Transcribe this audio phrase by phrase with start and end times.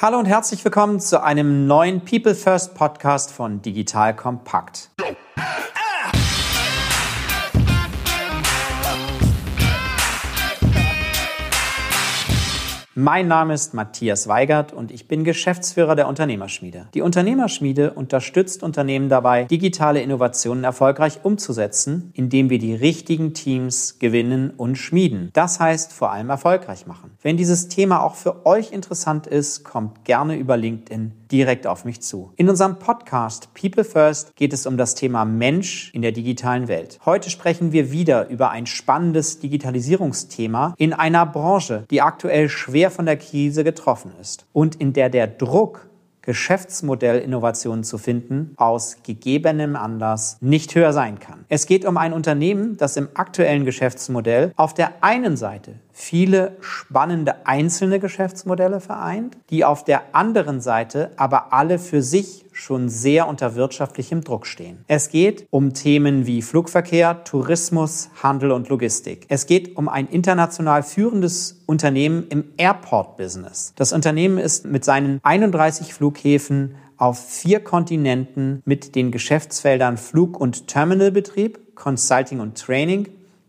[0.00, 4.90] Hallo und herzlich willkommen zu einem neuen People First Podcast von Digital Kompakt.
[13.00, 16.88] Mein Name ist Matthias Weigert und ich bin Geschäftsführer der Unternehmerschmiede.
[16.94, 24.50] Die Unternehmerschmiede unterstützt Unternehmen dabei, digitale Innovationen erfolgreich umzusetzen, indem wir die richtigen Teams gewinnen
[24.50, 25.30] und schmieden.
[25.32, 27.12] Das heißt vor allem erfolgreich machen.
[27.22, 32.00] Wenn dieses Thema auch für euch interessant ist, kommt gerne über LinkedIn direkt auf mich
[32.00, 32.32] zu.
[32.36, 36.98] In unserem Podcast People First geht es um das Thema Mensch in der digitalen Welt.
[37.04, 43.06] Heute sprechen wir wieder über ein spannendes Digitalisierungsthema in einer Branche, die aktuell schwer von
[43.06, 45.88] der Krise getroffen ist und in der der Druck
[46.28, 51.46] Geschäftsmodellinnovationen zu finden, aus gegebenem Anlass nicht höher sein kann.
[51.48, 57.44] Es geht um ein Unternehmen, das im aktuellen Geschäftsmodell auf der einen Seite viele spannende
[57.46, 63.56] einzelne Geschäftsmodelle vereint, die auf der anderen Seite aber alle für sich schon sehr unter
[63.56, 64.84] wirtschaftlichem Druck stehen.
[64.86, 69.26] Es geht um Themen wie Flugverkehr, Tourismus, Handel und Logistik.
[69.28, 73.72] Es geht um ein international führendes Unternehmen im Airport-Business.
[73.74, 80.68] Das Unternehmen ist mit seinen 31 Flughäfen auf vier Kontinenten mit den Geschäftsfeldern Flug- und
[80.68, 83.08] Terminalbetrieb, Consulting und Training,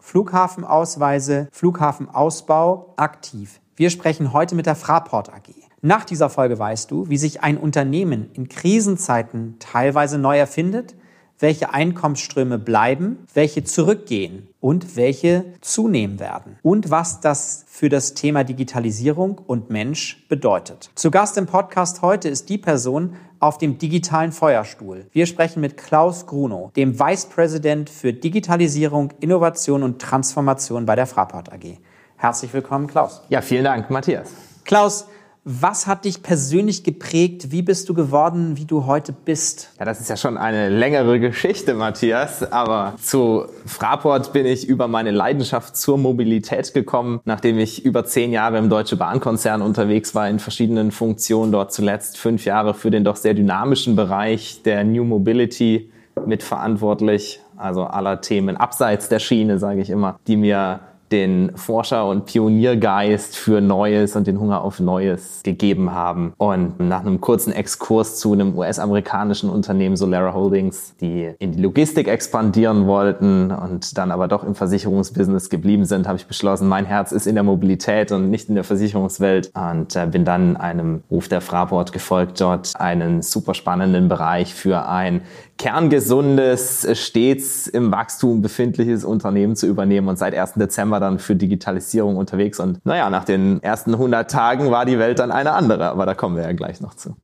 [0.09, 3.61] Flughafenausweise, Flughafenausbau aktiv.
[3.75, 5.53] Wir sprechen heute mit der Fraport AG.
[5.83, 10.95] Nach dieser Folge weißt du, wie sich ein Unternehmen in Krisenzeiten teilweise neu erfindet,
[11.37, 18.43] welche Einkommensströme bleiben, welche zurückgehen und welche zunehmen werden und was das für das Thema
[18.43, 20.89] Digitalisierung und Mensch bedeutet.
[20.95, 25.07] Zu Gast im Podcast heute ist die Person auf dem digitalen Feuerstuhl.
[25.11, 31.07] Wir sprechen mit Klaus Grunow, dem Vice President für Digitalisierung, Innovation und Transformation bei der
[31.07, 31.77] Fraport AG.
[32.17, 33.21] Herzlich willkommen, Klaus.
[33.29, 34.31] Ja, vielen Dank, Matthias.
[34.65, 35.07] Klaus,
[35.43, 37.51] was hat dich persönlich geprägt?
[37.51, 39.71] Wie bist du geworden, wie du heute bist?
[39.79, 42.51] Ja, das ist ja schon eine längere Geschichte, Matthias.
[42.51, 48.31] Aber zu Fraport bin ich über meine Leidenschaft zur Mobilität gekommen, nachdem ich über zehn
[48.31, 51.51] Jahre im Deutsche Bahnkonzern unterwegs war in verschiedenen Funktionen.
[51.51, 55.89] Dort zuletzt fünf Jahre für den doch sehr dynamischen Bereich der New Mobility
[56.25, 57.41] mitverantwortlich.
[57.55, 60.79] Also aller Themen abseits der Schiene, sage ich immer, die mir
[61.11, 66.33] den Forscher- und Pioniergeist für Neues und den Hunger auf Neues gegeben haben.
[66.37, 72.07] Und nach einem kurzen Exkurs zu einem US-amerikanischen Unternehmen Solara Holdings, die in die Logistik
[72.07, 77.11] expandieren wollten und dann aber doch im Versicherungsbusiness geblieben sind, habe ich beschlossen, mein Herz
[77.11, 81.27] ist in der Mobilität und nicht in der Versicherungswelt und äh, bin dann einem Ruf
[81.27, 85.21] der Fraport gefolgt, dort einen super spannenden Bereich für ein
[85.59, 90.53] kerngesundes, stets im Wachstum befindliches Unternehmen zu übernehmen und seit 1.
[90.53, 92.59] Dezember dann für Digitalisierung unterwegs.
[92.59, 96.15] Und naja, nach den ersten 100 Tagen war die Welt dann eine andere, aber da
[96.15, 97.17] kommen wir ja gleich noch zu.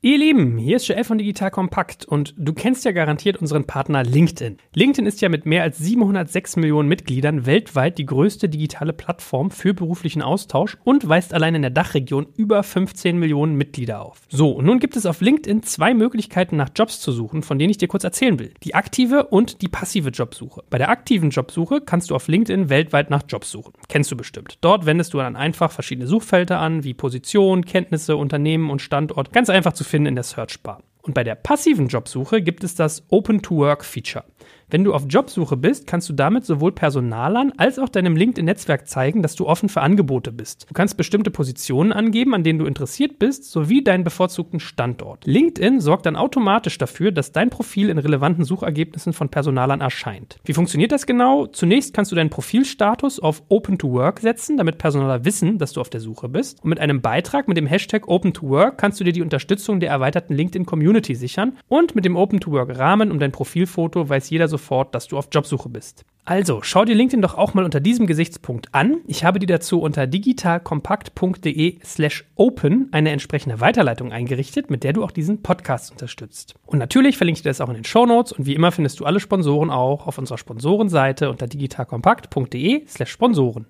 [0.00, 4.04] Ihr Lieben, hier ist Joel von Digital Kompakt und du kennst ja garantiert unseren Partner
[4.04, 4.58] LinkedIn.
[4.72, 9.74] LinkedIn ist ja mit mehr als 706 Millionen Mitgliedern weltweit die größte digitale Plattform für
[9.74, 14.20] beruflichen Austausch und weist allein in der Dachregion über 15 Millionen Mitglieder auf.
[14.28, 17.70] So, und nun gibt es auf LinkedIn zwei Möglichkeiten nach Jobs zu suchen, von denen
[17.70, 18.54] ich dir kurz erzählen will.
[18.62, 20.62] Die aktive und die passive Jobsuche.
[20.70, 23.72] Bei der aktiven Jobsuche kannst du auf LinkedIn weltweit nach Jobs suchen.
[23.88, 24.58] Kennst du bestimmt.
[24.60, 29.32] Dort wendest du dann einfach verschiedene Suchfelder an, wie Position, Kenntnisse, Unternehmen und Standort.
[29.32, 30.82] Ganz einfach zu finden in der Searchbar.
[31.02, 34.24] Und bei der passiven Jobsuche gibt es das Open-to-Work-Feature.
[34.70, 39.22] Wenn du auf Jobsuche bist, kannst du damit sowohl Personalern als auch deinem LinkedIn-Netzwerk zeigen,
[39.22, 40.66] dass du offen für Angebote bist.
[40.68, 45.24] Du kannst bestimmte Positionen angeben, an denen du interessiert bist, sowie deinen bevorzugten Standort.
[45.24, 50.38] LinkedIn sorgt dann automatisch dafür, dass dein Profil in relevanten Suchergebnissen von Personalern erscheint.
[50.44, 51.46] Wie funktioniert das genau?
[51.46, 55.80] Zunächst kannst du deinen Profilstatus auf Open to Work setzen, damit Personaler wissen, dass du
[55.80, 56.62] auf der Suche bist.
[56.62, 59.80] Und mit einem Beitrag mit dem Hashtag Open to Work kannst du dir die Unterstützung
[59.80, 61.56] der erweiterten LinkedIn-Community sichern.
[61.68, 65.28] Und mit dem Open to Work-Rahmen um dein Profilfoto weiß jeder sofort, dass du auf
[65.32, 66.04] Jobsuche bist.
[66.24, 68.98] Also, schau dir LinkedIn doch auch mal unter diesem Gesichtspunkt an.
[69.06, 75.04] Ich habe dir dazu unter digitalkompakt.de slash open eine entsprechende Weiterleitung eingerichtet, mit der du
[75.04, 76.54] auch diesen Podcast unterstützt.
[76.66, 79.00] Und natürlich verlinke ich dir das auch in den Show Notes und wie immer findest
[79.00, 83.64] du alle Sponsoren auch auf unserer Sponsorenseite unter digitalkompakt.de slash Sponsoren.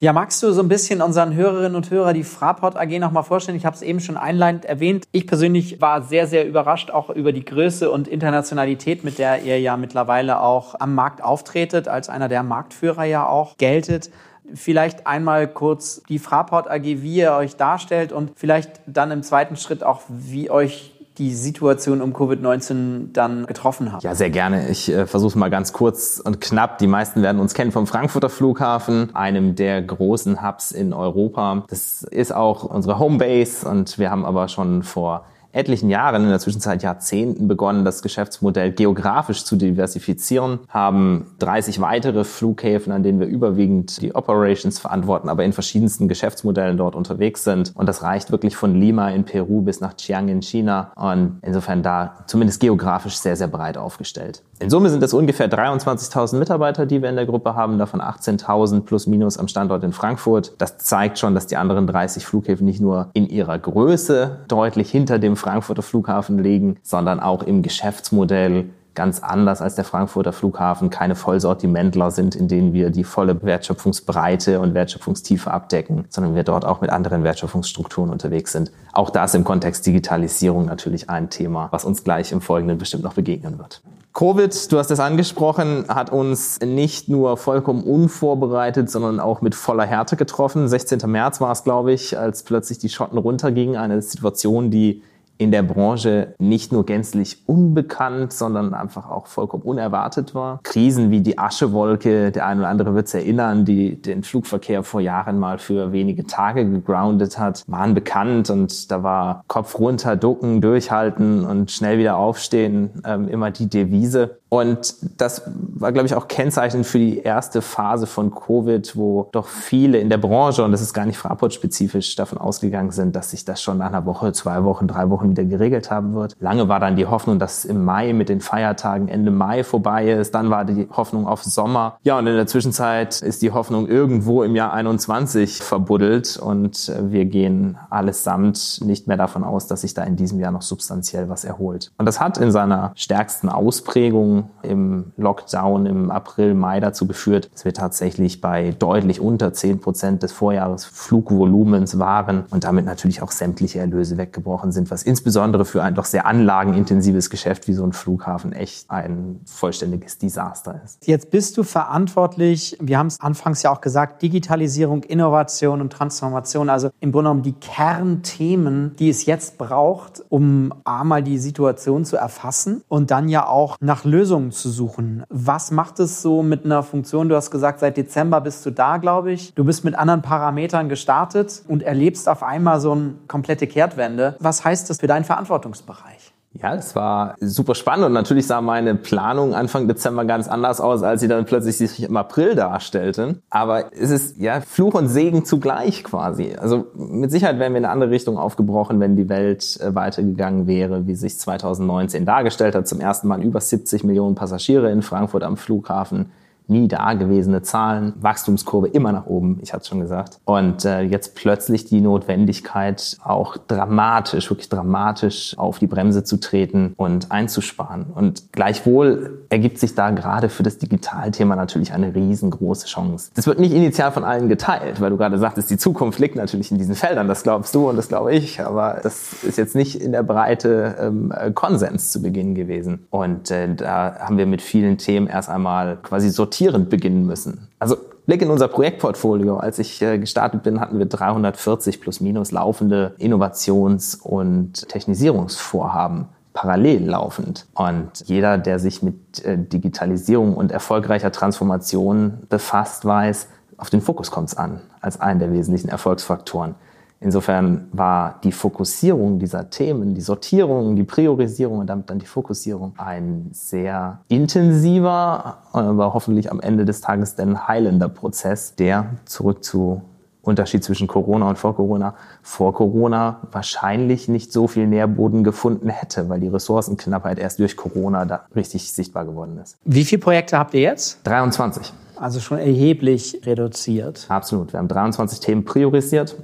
[0.00, 3.58] Ja, magst du so ein bisschen unseren Hörerinnen und Hörern die Fraport AG nochmal vorstellen?
[3.58, 5.08] Ich habe es eben schon einleitend erwähnt.
[5.10, 9.58] Ich persönlich war sehr, sehr überrascht auch über die Größe und Internationalität, mit der ihr
[9.60, 14.10] ja mittlerweile auch am Markt auftretet, als einer der Marktführer ja auch geltet.
[14.54, 19.56] Vielleicht einmal kurz die Fraport AG, wie ihr euch darstellt und vielleicht dann im zweiten
[19.56, 24.02] Schritt auch, wie euch die Situation um Covid-19 dann getroffen hat.
[24.02, 24.68] Ja, sehr gerne.
[24.68, 26.78] Ich äh, versuche es mal ganz kurz und knapp.
[26.78, 31.64] Die meisten werden uns kennen vom Frankfurter Flughafen, einem der großen Hubs in Europa.
[31.68, 35.24] Das ist auch unsere Homebase und wir haben aber schon vor
[35.58, 42.24] etlichen Jahren, in der Zwischenzeit Jahrzehnten begonnen, das Geschäftsmodell geografisch zu diversifizieren, haben 30 weitere
[42.24, 47.72] Flughäfen, an denen wir überwiegend die Operations verantworten, aber in verschiedensten Geschäftsmodellen dort unterwegs sind.
[47.74, 51.82] Und das reicht wirklich von Lima in Peru bis nach Chiang in China und insofern
[51.82, 54.42] da zumindest geografisch sehr, sehr breit aufgestellt.
[54.60, 58.80] In Summe sind es ungefähr 23.000 Mitarbeiter, die wir in der Gruppe haben, davon 18.000
[58.80, 60.52] plus minus am Standort in Frankfurt.
[60.58, 65.20] Das zeigt schon, dass die anderen 30 Flughäfen nicht nur in ihrer Größe deutlich hinter
[65.20, 71.14] dem Frankfurter Flughafen liegen, sondern auch im Geschäftsmodell ganz anders als der Frankfurter Flughafen keine
[71.14, 76.82] Vollsortimentler sind, in denen wir die volle Wertschöpfungsbreite und Wertschöpfungstiefe abdecken, sondern wir dort auch
[76.82, 78.72] mit anderen Wertschöpfungsstrukturen unterwegs sind.
[78.92, 83.14] Auch das im Kontext Digitalisierung natürlich ein Thema, was uns gleich im Folgenden bestimmt noch
[83.14, 83.80] begegnen wird.
[84.12, 89.86] Covid, du hast es angesprochen, hat uns nicht nur vollkommen unvorbereitet, sondern auch mit voller
[89.86, 90.68] Härte getroffen.
[90.68, 90.98] 16.
[91.06, 93.76] März war es, glaube ich, als plötzlich die Schotten runtergingen.
[93.76, 95.02] Eine Situation, die
[95.38, 100.60] in der Branche nicht nur gänzlich unbekannt, sondern einfach auch vollkommen unerwartet war.
[100.64, 105.00] Krisen wie die Aschewolke, der eine oder andere wird es erinnern, die den Flugverkehr vor
[105.00, 110.60] Jahren mal für wenige Tage gegroundet hat, waren bekannt und da war Kopf runter, ducken,
[110.60, 114.38] durchhalten und schnell wieder aufstehen ähm, immer die Devise.
[114.48, 119.46] Und das war, glaube ich, auch kennzeichnend für die erste Phase von Covid, wo doch
[119.46, 123.44] viele in der Branche, und das ist gar nicht Fraport-spezifisch, davon ausgegangen sind, dass sich
[123.44, 126.34] das schon nach einer Woche, zwei Wochen, drei Wochen wieder geregelt haben wird.
[126.40, 130.34] Lange war dann die Hoffnung, dass im Mai mit den Feiertagen Ende Mai vorbei ist.
[130.34, 131.98] Dann war die Hoffnung auf Sommer.
[132.02, 137.26] Ja, und in der Zwischenzeit ist die Hoffnung irgendwo im Jahr 21 verbuddelt und wir
[137.26, 141.44] gehen allesamt nicht mehr davon aus, dass sich da in diesem Jahr noch substanziell was
[141.44, 141.92] erholt.
[141.98, 147.64] Und das hat in seiner stärksten Ausprägung im Lockdown im April, Mai dazu geführt, dass
[147.64, 153.78] wir tatsächlich bei deutlich unter 10 Prozent des Vorjahresflugvolumens waren und damit natürlich auch sämtliche
[153.78, 158.52] Erlöse weggebrochen sind, was insbesondere für ein doch sehr anlagenintensives Geschäft wie so ein Flughafen
[158.52, 161.06] echt ein vollständiges Desaster ist.
[161.06, 166.68] Jetzt bist du verantwortlich, wir haben es anfangs ja auch gesagt, Digitalisierung, Innovation und Transformation,
[166.70, 172.16] also im Grunde genommen die Kernthemen, die es jetzt braucht, um einmal die Situation zu
[172.16, 175.24] erfassen und dann ja auch nach Lösungen Lösungen zu suchen.
[175.30, 177.30] Was macht es so mit einer Funktion?
[177.30, 179.54] Du hast gesagt, seit Dezember bist du da, glaube ich.
[179.54, 184.36] Du bist mit anderen Parametern gestartet und erlebst auf einmal so eine komplette Kehrtwende.
[184.38, 186.34] Was heißt das für deinen Verantwortungsbereich?
[186.60, 191.02] Ja, das war super spannend und natürlich sah meine Planung Anfang Dezember ganz anders aus,
[191.02, 193.36] als sie dann plötzlich sich im April darstellte.
[193.48, 196.56] Aber es ist ja Fluch und Segen zugleich quasi.
[196.58, 200.66] Also mit Sicherheit wären wir in eine andere Richtung aufgebrochen, wenn die Welt äh, weitergegangen
[200.66, 202.88] wäre, wie sich 2019 dargestellt hat.
[202.88, 206.30] Zum ersten Mal über 70 Millionen Passagiere in Frankfurt am Flughafen
[206.68, 210.38] nie dagewesene Zahlen, Wachstumskurve immer nach oben, ich hatte es schon gesagt.
[210.44, 216.92] Und äh, jetzt plötzlich die Notwendigkeit, auch dramatisch, wirklich dramatisch auf die Bremse zu treten
[216.96, 218.06] und einzusparen.
[218.14, 223.30] Und gleichwohl ergibt sich da gerade für das Digitalthema natürlich eine riesengroße Chance.
[223.34, 226.70] Das wird nicht initial von allen geteilt, weil du gerade sagtest, die Zukunft liegt natürlich
[226.70, 227.28] in diesen Feldern.
[227.28, 230.96] Das glaubst du und das glaube ich, aber das ist jetzt nicht in der Breite
[231.00, 233.06] ähm, Konsens zu Beginn gewesen.
[233.10, 237.68] Und äh, da haben wir mit vielen Themen erst einmal quasi sortiert sortierend beginnen müssen.
[237.78, 237.96] Also
[238.26, 239.58] Blick in unser Projektportfolio.
[239.58, 247.06] Als ich äh, gestartet bin, hatten wir 340 plus minus laufende Innovations- und Technisierungsvorhaben parallel
[247.08, 247.66] laufend.
[247.74, 254.32] Und jeder, der sich mit äh, Digitalisierung und erfolgreicher Transformation befasst, weiß, auf den Fokus
[254.32, 256.74] kommt es an als einen der wesentlichen Erfolgsfaktoren.
[257.20, 262.94] Insofern war die Fokussierung dieser Themen, die Sortierung, die Priorisierung und damit dann die Fokussierung
[262.96, 270.02] ein sehr intensiver, aber hoffentlich am Ende des Tages dann heilender Prozess, der zurück zu
[270.42, 276.28] Unterschied zwischen Corona und vor Corona, vor Corona wahrscheinlich nicht so viel Nährboden gefunden hätte,
[276.28, 279.76] weil die Ressourcenknappheit erst durch Corona da richtig sichtbar geworden ist.
[279.84, 281.20] Wie viele Projekte habt ihr jetzt?
[281.24, 281.92] 23.
[282.16, 284.26] Also schon erheblich reduziert.
[284.28, 284.72] Absolut.
[284.72, 286.36] Wir haben 23 Themen priorisiert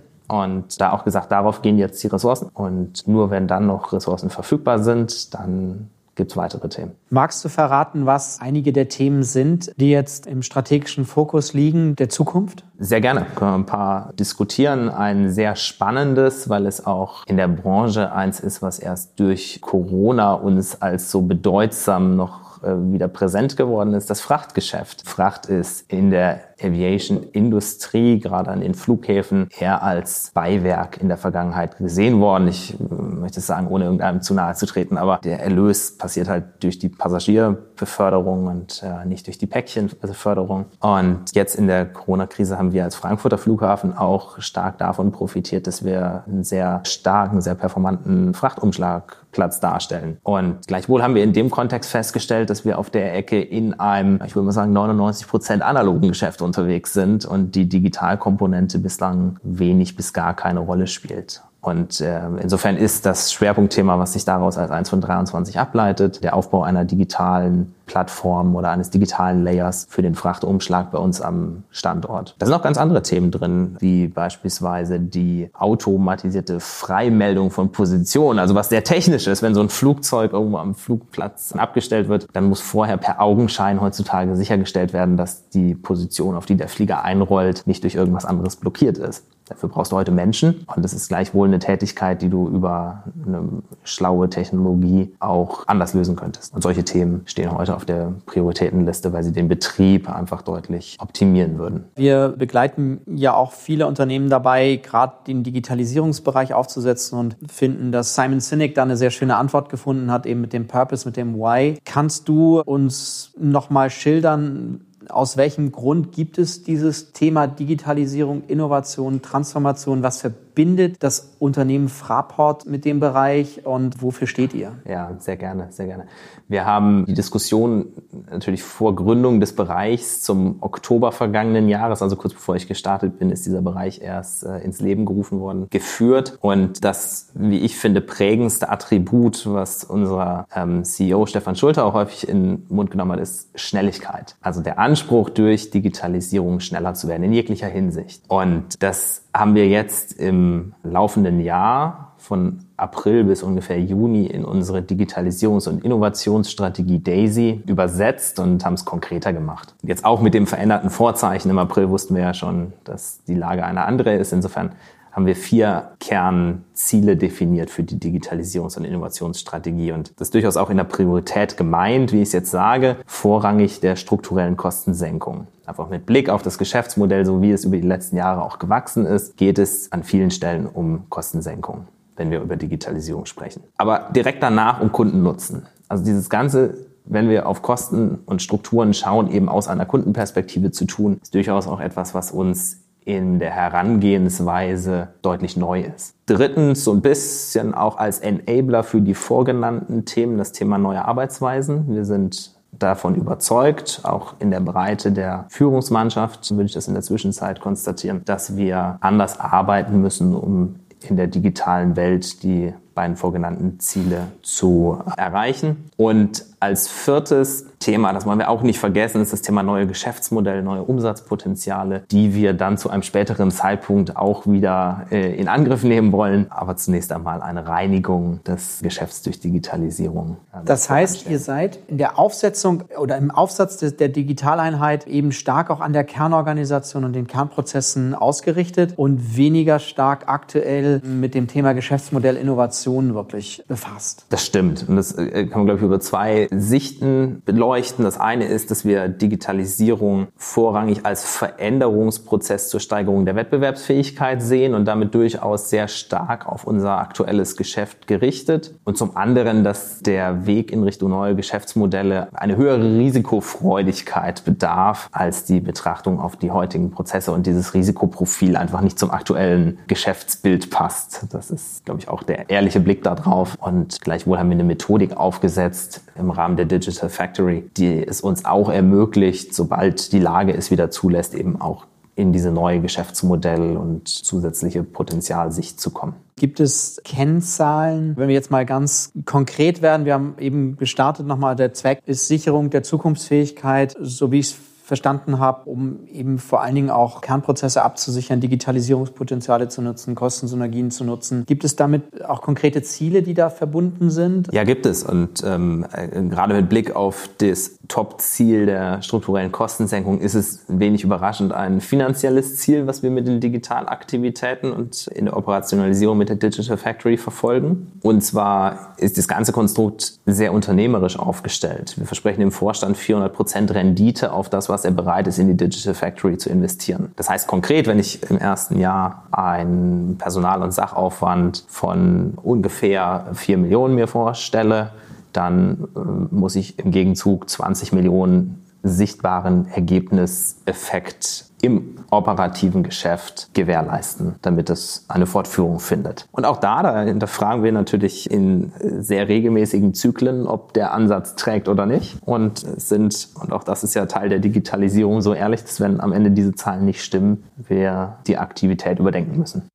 [0.43, 2.49] und da auch gesagt, darauf gehen jetzt die Ressourcen.
[2.53, 6.93] Und nur wenn dann noch Ressourcen verfügbar sind, dann gibt es weitere Themen.
[7.11, 12.09] Magst du verraten, was einige der Themen sind, die jetzt im strategischen Fokus liegen der
[12.09, 12.65] Zukunft?
[12.79, 13.27] Sehr gerne.
[13.35, 14.89] Können wir ein paar diskutieren.
[14.89, 20.35] Ein sehr spannendes, weil es auch in der Branche eins ist, was erst durch Corona
[20.35, 25.09] uns als so bedeutsam noch äh, wieder präsent geworden ist, das Frachtgeschäft.
[25.09, 31.79] Fracht ist in der Aviation-Industrie, gerade an den Flughäfen, eher als Beiwerk in der Vergangenheit
[31.79, 32.49] gesehen worden.
[32.49, 36.45] Ich äh, möchte sagen, ohne irgendeinem zu nahe zu treten, aber der Erlös passiert halt
[36.61, 40.67] durch die Passagierbeförderung und äh, nicht durch die Päckchenbeförderung.
[40.81, 45.85] Und jetzt in der Corona-Krise haben wir als Frankfurter Flughafen auch stark davon profitiert, dass
[45.85, 50.19] wir einen sehr starken, sehr performanten Frachtumschlagplatz darstellen.
[50.23, 54.21] Und gleichwohl haben wir in dem Kontext festgestellt, dass wir auf der Ecke in einem,
[54.25, 59.97] ich würde mal sagen, 99 Prozent analogen Geschäft unterwegs sind und die Digitalkomponente bislang wenig
[59.97, 61.43] bis gar keine Rolle spielt.
[61.65, 66.37] Und äh, insofern ist das Schwerpunktthema, was sich daraus als eins von 23 ableitet, der
[66.37, 72.35] Aufbau einer digitalen Plattform oder eines digitalen Layers für den Frachtumschlag bei uns am Standort.
[72.39, 78.39] Da sind auch ganz andere Themen drin, wie beispielsweise die automatisierte Freimeldung von Positionen.
[78.39, 82.45] Also was sehr technisch ist, wenn so ein Flugzeug irgendwo am Flugplatz abgestellt wird, dann
[82.45, 87.67] muss vorher per Augenschein heutzutage sichergestellt werden, dass die Position, auf die der Flieger einrollt,
[87.67, 89.25] nicht durch irgendwas anderes blockiert ist.
[89.47, 93.63] Dafür brauchst du heute Menschen und das ist gleichwohl eine Tätigkeit, die du über eine
[93.83, 96.55] schlaue Technologie auch anders lösen könntest.
[96.55, 101.59] Und solche Themen stehen heute auf der Prioritätenliste, weil sie den Betrieb einfach deutlich optimieren
[101.59, 101.85] würden.
[101.97, 108.41] Wir begleiten ja auch viele Unternehmen dabei, gerade den Digitalisierungsbereich aufzusetzen und finden, dass Simon
[108.41, 111.79] Sinek da eine sehr schöne Antwort gefunden hat, eben mit dem Purpose, mit dem Why.
[111.85, 120.03] Kannst du uns nochmal schildern, aus welchem Grund gibt es dieses Thema Digitalisierung, Innovation, Transformation?
[120.03, 124.79] Was verbindet das Unternehmen Fraport mit dem Bereich und wofür steht ihr?
[124.89, 126.07] Ja, sehr gerne, sehr gerne.
[126.47, 127.87] Wir haben die Diskussion
[128.31, 133.31] natürlich vor Gründung des Bereichs zum Oktober vergangenen Jahres, also kurz bevor ich gestartet bin,
[133.31, 136.39] ist dieser Bereich erst äh, ins Leben gerufen worden, geführt.
[136.41, 142.29] Und das, wie ich finde, prägendste Attribut, was unser ähm, CEO Stefan Schulter auch häufig
[142.29, 144.37] in den Mund genommen hat, ist Schnelligkeit.
[144.41, 148.23] Also der Anspruch, durch Digitalisierung schneller zu werden, in jeglicher Hinsicht.
[148.29, 154.79] Und das haben wir jetzt im laufenden Jahr von April bis ungefähr Juni in unsere
[154.79, 159.75] Digitalisierungs- und Innovationsstrategie DAISY übersetzt und haben es konkreter gemacht.
[159.83, 161.51] Jetzt auch mit dem veränderten Vorzeichen.
[161.51, 164.33] Im April wussten wir ja schon, dass die Lage eine andere ist.
[164.33, 164.71] Insofern
[165.15, 169.93] haben wir vier Kernziele definiert für die Digitalisierungs- und Innovationsstrategie.
[169.93, 173.79] Und das ist durchaus auch in der Priorität gemeint, wie ich es jetzt sage, vorrangig
[173.81, 175.47] der strukturellen Kostensenkung.
[175.67, 179.07] Einfach mit Blick auf das Geschäftsmodell, so wie es über die letzten Jahre auch gewachsen
[179.07, 183.63] ist, geht es an vielen Stellen um Kostensenkung, wenn wir über Digitalisierung sprechen.
[183.77, 185.67] Aber direkt danach um Kundennutzen.
[185.89, 186.75] Also dieses ganze
[187.07, 191.67] wenn wir auf Kosten und Strukturen schauen, eben aus einer Kundenperspektive zu tun, ist durchaus
[191.67, 196.15] auch etwas, was uns in der Herangehensweise deutlich neu ist.
[196.27, 201.95] Drittens, so ein bisschen auch als Enabler für die vorgenannten Themen, das Thema neue Arbeitsweisen.
[201.95, 207.03] Wir sind davon überzeugt, auch in der Breite der Führungsmannschaft würde ich das in der
[207.03, 210.77] Zwischenzeit konstatieren, dass wir anders arbeiten müssen, um
[211.09, 215.91] in der digitalen Welt die beiden vorgenannten Ziele zu erreichen.
[215.97, 220.63] Und als viertes Thema, das wollen wir auch nicht vergessen, ist das Thema neue Geschäftsmodelle,
[220.63, 226.11] neue Umsatzpotenziale, die wir dann zu einem späteren Zeitpunkt auch wieder äh, in Angriff nehmen
[226.11, 226.47] wollen.
[226.49, 230.39] Aber zunächst einmal eine Reinigung des Geschäfts durch Digitalisierung.
[230.55, 235.31] Äh, das heißt, ihr seid in der Aufsetzung oder im Aufsatz des, der Digitaleinheit eben
[235.31, 241.49] stark auch an der Kernorganisation und den Kernprozessen ausgerichtet und weniger stark aktuell mit dem
[241.49, 244.25] Thema Geschäftsmodell Innovation wirklich befasst.
[244.31, 244.89] Das stimmt.
[244.89, 247.74] Und das äh, kann man, glaube ich, über zwei Sichten beleuchten.
[247.75, 254.85] Das eine ist, dass wir Digitalisierung vorrangig als Veränderungsprozess zur Steigerung der Wettbewerbsfähigkeit sehen und
[254.85, 258.75] damit durchaus sehr stark auf unser aktuelles Geschäft gerichtet.
[258.85, 265.45] Und zum anderen, dass der Weg in Richtung neue Geschäftsmodelle eine höhere Risikofreudigkeit bedarf als
[265.45, 271.27] die Betrachtung auf die heutigen Prozesse und dieses Risikoprofil einfach nicht zum aktuellen Geschäftsbild passt.
[271.31, 273.57] Das ist, glaube ich, auch der ehrliche Blick darauf.
[273.61, 278.45] Und gleichwohl haben wir eine Methodik aufgesetzt, im Rahmen der Digital Factory, die es uns
[278.45, 284.09] auch ermöglicht, sobald die Lage es wieder zulässt, eben auch in diese neue Geschäftsmodell und
[284.09, 286.15] zusätzliche Potenzialsicht zu kommen.
[286.37, 290.07] Gibt es Kennzahlen, wenn wir jetzt mal ganz konkret werden?
[290.07, 294.57] Wir haben eben gestartet nochmal, der Zweck ist Sicherung der Zukunftsfähigkeit, so wie ich es
[294.85, 301.05] verstanden habe, um eben vor allen Dingen auch Kernprozesse abzusichern, Digitalisierungspotenziale zu nutzen, Kostensynergien zu
[301.05, 301.47] nutzen.
[301.47, 304.53] Gibt es damit auch konkrete Ziele, die da verbunden sind?
[304.53, 305.03] Ja, gibt es.
[305.03, 305.87] Und ähm,
[306.29, 312.57] gerade mit Blick auf das Top-Ziel der strukturellen Kostensenkung ist es wenig überraschend ein finanzielles
[312.57, 317.91] Ziel, was wir mit den Digitalaktivitäten und in der Operationalisierung mit der Digital Factory verfolgen.
[318.03, 321.95] Und zwar ist das ganze Konstrukt sehr unternehmerisch aufgestellt.
[321.97, 325.57] Wir versprechen dem Vorstand 400 Prozent Rendite auf das, was er bereit ist, in die
[325.57, 327.13] Digital Factory zu investieren.
[327.17, 333.59] Das heißt konkret, wenn ich im ersten Jahr einen Personal- und Sachaufwand von ungefähr 4
[333.59, 334.91] Millionen mir vorstelle,
[335.33, 344.69] dann äh, muss ich im Gegenzug 20 Millionen sichtbaren Ergebniseffekt im operativen Geschäft gewährleisten, damit
[344.69, 346.27] es eine Fortführung findet.
[346.31, 351.69] Und auch da, da hinterfragen wir natürlich in sehr regelmäßigen Zyklen, ob der Ansatz trägt
[351.69, 352.19] oder nicht.
[352.23, 356.13] Und sind, und auch das ist ja Teil der Digitalisierung, so ehrlich, dass wenn am
[356.13, 359.71] Ende diese Zahlen nicht stimmen, wir die Aktivität überdenken müssen.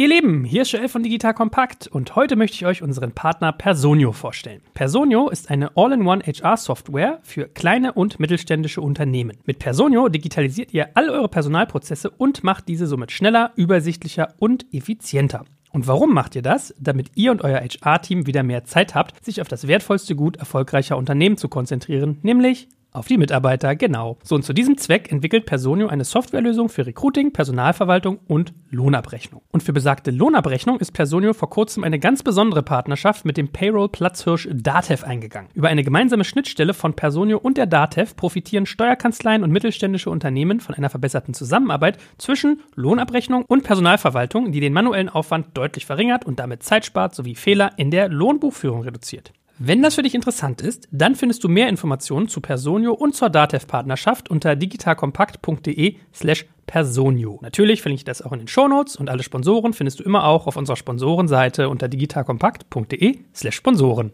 [0.00, 3.50] Ihr Lieben, hier ist Joel von Digital Kompakt und heute möchte ich euch unseren Partner
[3.50, 4.62] Personio vorstellen.
[4.72, 9.38] Personio ist eine All-in-One HR-Software für kleine und mittelständische Unternehmen.
[9.44, 15.44] Mit Personio digitalisiert ihr all eure Personalprozesse und macht diese somit schneller, übersichtlicher und effizienter.
[15.72, 16.72] Und warum macht ihr das?
[16.78, 20.96] Damit ihr und euer HR-Team wieder mehr Zeit habt, sich auf das wertvollste Gut erfolgreicher
[20.96, 24.16] Unternehmen zu konzentrieren, nämlich auf die Mitarbeiter, genau.
[24.22, 29.42] So und zu diesem Zweck entwickelt Personio eine Softwarelösung für Recruiting, Personalverwaltung und Lohnabrechnung.
[29.52, 34.48] Und für besagte Lohnabrechnung ist Personio vor kurzem eine ganz besondere Partnerschaft mit dem Payroll-Platzhirsch
[34.52, 35.50] Datev eingegangen.
[35.54, 40.74] Über eine gemeinsame Schnittstelle von Personio und der Datev profitieren Steuerkanzleien und mittelständische Unternehmen von
[40.74, 46.62] einer verbesserten Zusammenarbeit zwischen Lohnabrechnung und Personalverwaltung, die den manuellen Aufwand deutlich verringert und damit
[46.62, 49.32] Zeit spart sowie Fehler in der Lohnbuchführung reduziert.
[49.60, 53.28] Wenn das für dich interessant ist, dann findest du mehr Informationen zu Personio und zur
[53.28, 57.40] Datev-Partnerschaft unter digitalkompakt.de slash Personio.
[57.42, 60.46] Natürlich verlinke ich das auch in den Shownotes und alle Sponsoren findest du immer auch
[60.46, 64.12] auf unserer Sponsorenseite unter digitalkompakt.de slash Sponsoren.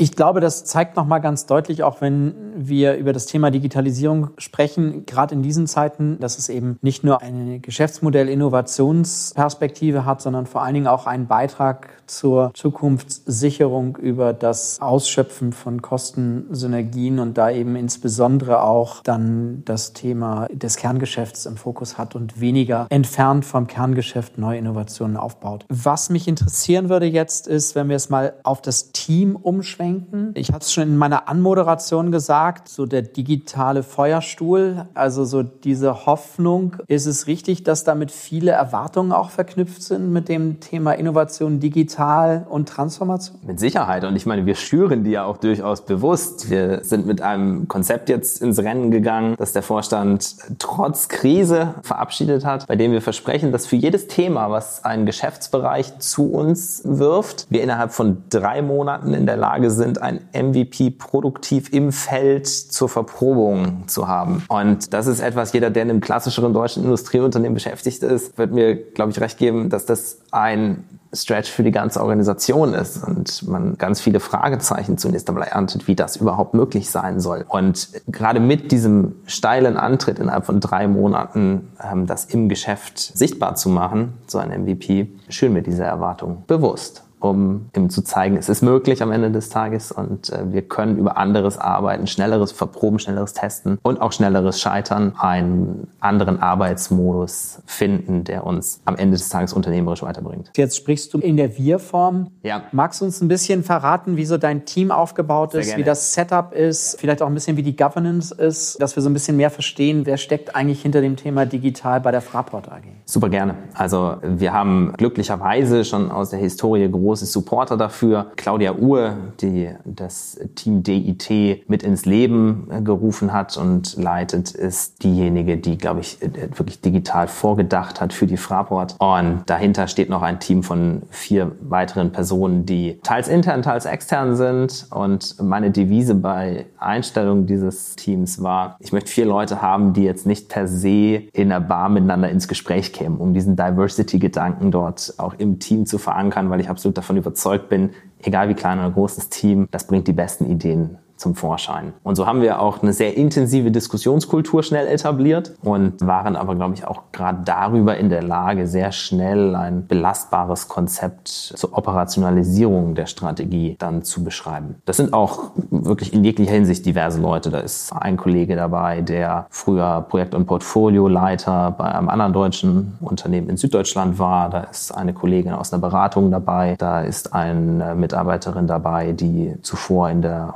[0.00, 5.04] Ich glaube, das zeigt nochmal ganz deutlich, auch wenn wir über das Thema Digitalisierung sprechen,
[5.04, 10.72] gerade in diesen Zeiten, dass es eben nicht nur eine Geschäftsmodell-Innovationsperspektive hat, sondern vor allen
[10.72, 18.62] Dingen auch einen Beitrag zur Zukunftssicherung über das Ausschöpfen von Kostensynergien und da eben insbesondere
[18.62, 24.56] auch dann das Thema des Kerngeschäfts im Fokus hat und weniger entfernt vom Kerngeschäft neue
[24.56, 25.66] Innovationen aufbaut.
[25.68, 29.89] Was mich interessieren würde jetzt ist, wenn wir es mal auf das Team umschwenken.
[30.34, 36.06] Ich hatte es schon in meiner Anmoderation gesagt, so der digitale Feuerstuhl, also so diese
[36.06, 36.76] Hoffnung.
[36.86, 42.46] Ist es richtig, dass damit viele Erwartungen auch verknüpft sind mit dem Thema Innovation digital
[42.48, 43.38] und Transformation?
[43.46, 44.04] Mit Sicherheit.
[44.04, 46.50] Und ich meine, wir schüren die ja auch durchaus bewusst.
[46.50, 52.44] Wir sind mit einem Konzept jetzt ins Rennen gegangen, das der Vorstand trotz Krise verabschiedet
[52.44, 57.46] hat, bei dem wir versprechen, dass für jedes Thema, was ein Geschäftsbereich zu uns wirft,
[57.50, 62.88] wir innerhalb von drei Monaten in der Lage sind, ein MVP produktiv im Feld zur
[62.88, 64.44] Verprobung zu haben.
[64.48, 68.76] Und das ist etwas, jeder, der in einem klassischeren deutschen Industrieunternehmen beschäftigt ist, wird mir,
[68.76, 73.76] glaube ich, recht geben, dass das ein Stretch für die ganze Organisation ist und man
[73.78, 77.44] ganz viele Fragezeichen zunächst einmal erntet, wie das überhaupt möglich sein soll.
[77.48, 83.56] Und gerade mit diesem steilen Antritt innerhalb von drei Monaten ähm, das im Geschäft sichtbar
[83.56, 88.48] zu machen, so ein MVP, schön mir diese Erwartung bewusst um ihm zu zeigen, es
[88.48, 92.98] ist möglich am Ende des Tages und äh, wir können über anderes arbeiten, schnelleres Verproben,
[92.98, 99.28] schnelleres Testen und auch schnelleres Scheitern, einen anderen Arbeitsmodus finden, der uns am Ende des
[99.28, 100.50] Tages unternehmerisch weiterbringt.
[100.56, 102.30] Jetzt sprichst du in der Wir-Form.
[102.42, 102.62] Ja.
[102.72, 106.52] Magst du uns ein bisschen verraten, wie so dein Team aufgebaut ist, wie das Setup
[106.52, 109.50] ist, vielleicht auch ein bisschen wie die Governance ist, dass wir so ein bisschen mehr
[109.50, 112.82] verstehen, wer steckt eigentlich hinter dem Thema digital bei der Fraport AG?
[113.04, 113.54] Super gerne.
[113.74, 118.30] Also wir haben glücklicherweise schon aus der Historie große große Supporter dafür.
[118.36, 125.02] Claudia Uhr, die das Team DIT mit ins Leben äh, gerufen hat und leitet, ist
[125.02, 128.94] diejenige, die, glaube ich, äh, wirklich digital vorgedacht hat für die Fraport.
[129.00, 134.36] Und dahinter steht noch ein Team von vier weiteren Personen, die teils intern, teils extern
[134.36, 134.86] sind.
[134.92, 140.26] Und meine Devise bei Einstellung dieses Teams war, ich möchte vier Leute haben, die jetzt
[140.26, 145.34] nicht per se in der Bar miteinander ins Gespräch kämen, um diesen Diversity-Gedanken dort auch
[145.38, 147.90] im Team zu verankern, weil ich absolut davon überzeugt bin,
[148.22, 151.92] egal wie klein oder groß das Team, das bringt die besten Ideen zum Vorschein.
[152.02, 156.74] Und so haben wir auch eine sehr intensive Diskussionskultur schnell etabliert und waren aber, glaube
[156.74, 163.06] ich, auch gerade darüber in der Lage, sehr schnell ein belastbares Konzept zur Operationalisierung der
[163.06, 164.76] Strategie dann zu beschreiben.
[164.86, 167.50] Das sind auch wirklich in jeglicher Hinsicht diverse Leute.
[167.50, 173.50] Da ist ein Kollege dabei, der früher Projekt- und Portfolioleiter bei einem anderen deutschen Unternehmen
[173.50, 174.48] in Süddeutschland war.
[174.48, 176.76] Da ist eine Kollegin aus einer Beratung dabei.
[176.78, 180.54] Da ist eine Mitarbeiterin dabei, die zuvor in der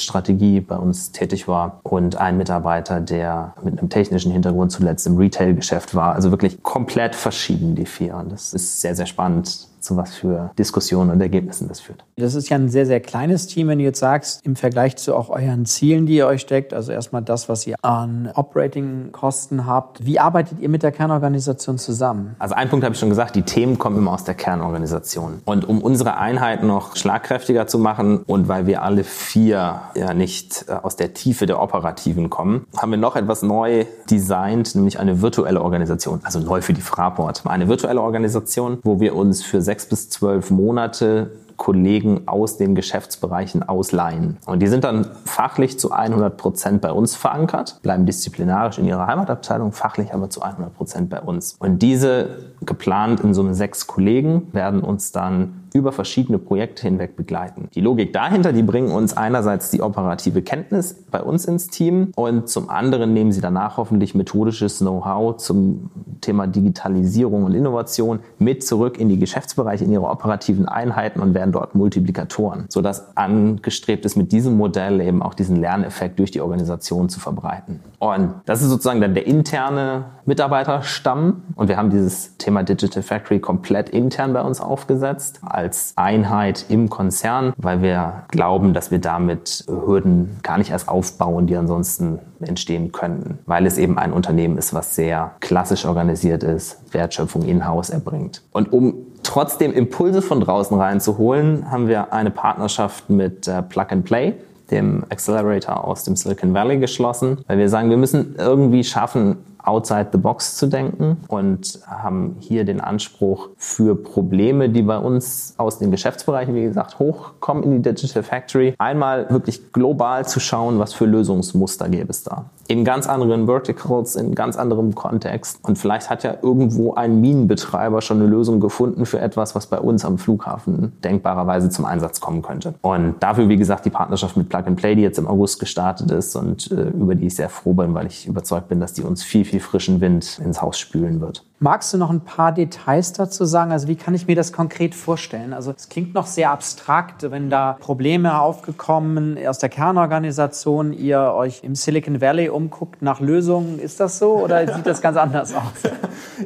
[0.00, 5.16] Unternehmensstrategie bei uns tätig war und ein Mitarbeiter, der mit einem technischen Hintergrund zuletzt im
[5.16, 6.14] Retail-Geschäft war.
[6.14, 8.16] Also wirklich komplett verschieden, die vier.
[8.16, 12.04] Und das ist sehr, sehr spannend zu was für Diskussionen und Ergebnissen das führt.
[12.16, 15.14] Das ist ja ein sehr, sehr kleines Team, wenn du jetzt sagst, im Vergleich zu
[15.14, 20.04] auch euren Zielen, die ihr euch steckt, also erstmal das, was ihr an Operating-Kosten habt.
[20.04, 22.36] Wie arbeitet ihr mit der Kernorganisation zusammen?
[22.38, 25.40] Also ein Punkt habe ich schon gesagt, die Themen kommen immer aus der Kernorganisation.
[25.44, 30.66] Und um unsere Einheit noch schlagkräftiger zu machen und weil wir alle vier ja nicht
[30.68, 35.22] äh, aus der Tiefe der Operativen kommen, haben wir noch etwas neu designt, nämlich eine
[35.22, 37.42] virtuelle Organisation, also neu für die Fraport.
[37.46, 43.62] Eine virtuelle Organisation, wo wir uns für sechs bis zwölf Monate Kollegen aus den Geschäftsbereichen
[43.62, 44.38] ausleihen.
[44.46, 49.06] Und die sind dann fachlich zu 100 Prozent bei uns verankert, bleiben disziplinarisch in ihrer
[49.06, 51.54] Heimatabteilung, fachlich aber zu 100 Prozent bei uns.
[51.60, 52.30] Und diese
[52.62, 57.68] geplant in Summe sechs Kollegen werden uns dann über verschiedene Projekte hinweg begleiten.
[57.74, 62.48] Die Logik dahinter, die bringen uns einerseits die operative Kenntnis bei uns ins Team und
[62.48, 68.98] zum anderen nehmen sie danach hoffentlich methodisches Know-how zum Thema Digitalisierung und Innovation mit zurück
[68.98, 74.32] in die Geschäftsbereiche, in ihre operativen Einheiten und werden dort Multiplikatoren, sodass angestrebt ist, mit
[74.32, 77.80] diesem Modell eben auch diesen Lerneffekt durch die Organisation zu verbreiten.
[77.98, 83.40] Und das ist sozusagen dann der interne Mitarbeiterstamm und wir haben dieses Thema Digital Factory
[83.40, 89.64] komplett intern bei uns aufgesetzt als Einheit im Konzern, weil wir glauben, dass wir damit
[89.66, 94.72] Hürden gar nicht erst aufbauen, die ansonsten entstehen könnten, weil es eben ein Unternehmen ist,
[94.72, 98.42] was sehr klassisch organisiert ist, Wertschöpfung in-house erbringt.
[98.52, 104.04] Und um trotzdem Impulse von draußen reinzuholen, haben wir eine Partnerschaft mit äh, Plug and
[104.04, 104.34] Play
[104.70, 110.08] dem Accelerator aus dem Silicon Valley geschlossen, weil wir sagen, wir müssen irgendwie schaffen, outside
[110.12, 115.78] the box zu denken und haben hier den Anspruch für Probleme, die bei uns aus
[115.78, 120.92] den Geschäftsbereichen, wie gesagt, hochkommen in die Digital Factory, einmal wirklich global zu schauen, was
[120.92, 122.46] für Lösungsmuster gäbe es da.
[122.68, 125.58] In ganz anderen Verticals, in ganz anderem Kontext.
[125.62, 129.78] Und vielleicht hat ja irgendwo ein Minenbetreiber schon eine Lösung gefunden für etwas, was bei
[129.78, 132.74] uns am Flughafen denkbarerweise zum Einsatz kommen könnte.
[132.82, 136.10] Und dafür, wie gesagt, die Partnerschaft mit Plug and Play, die jetzt im August gestartet
[136.12, 139.02] ist und äh, über die ich sehr froh bin, weil ich überzeugt bin, dass die
[139.02, 141.44] uns viel, viel frischen Wind ins Haus spülen wird.
[141.62, 143.70] Magst du noch ein paar Details dazu sagen?
[143.70, 145.52] Also wie kann ich mir das konkret vorstellen?
[145.52, 151.62] Also es klingt noch sehr abstrakt, wenn da Probleme aufgekommen aus der Kernorganisation, ihr euch
[151.62, 153.78] im Silicon Valley umguckt nach Lösungen.
[153.78, 155.62] Ist das so oder sieht das ganz anders aus?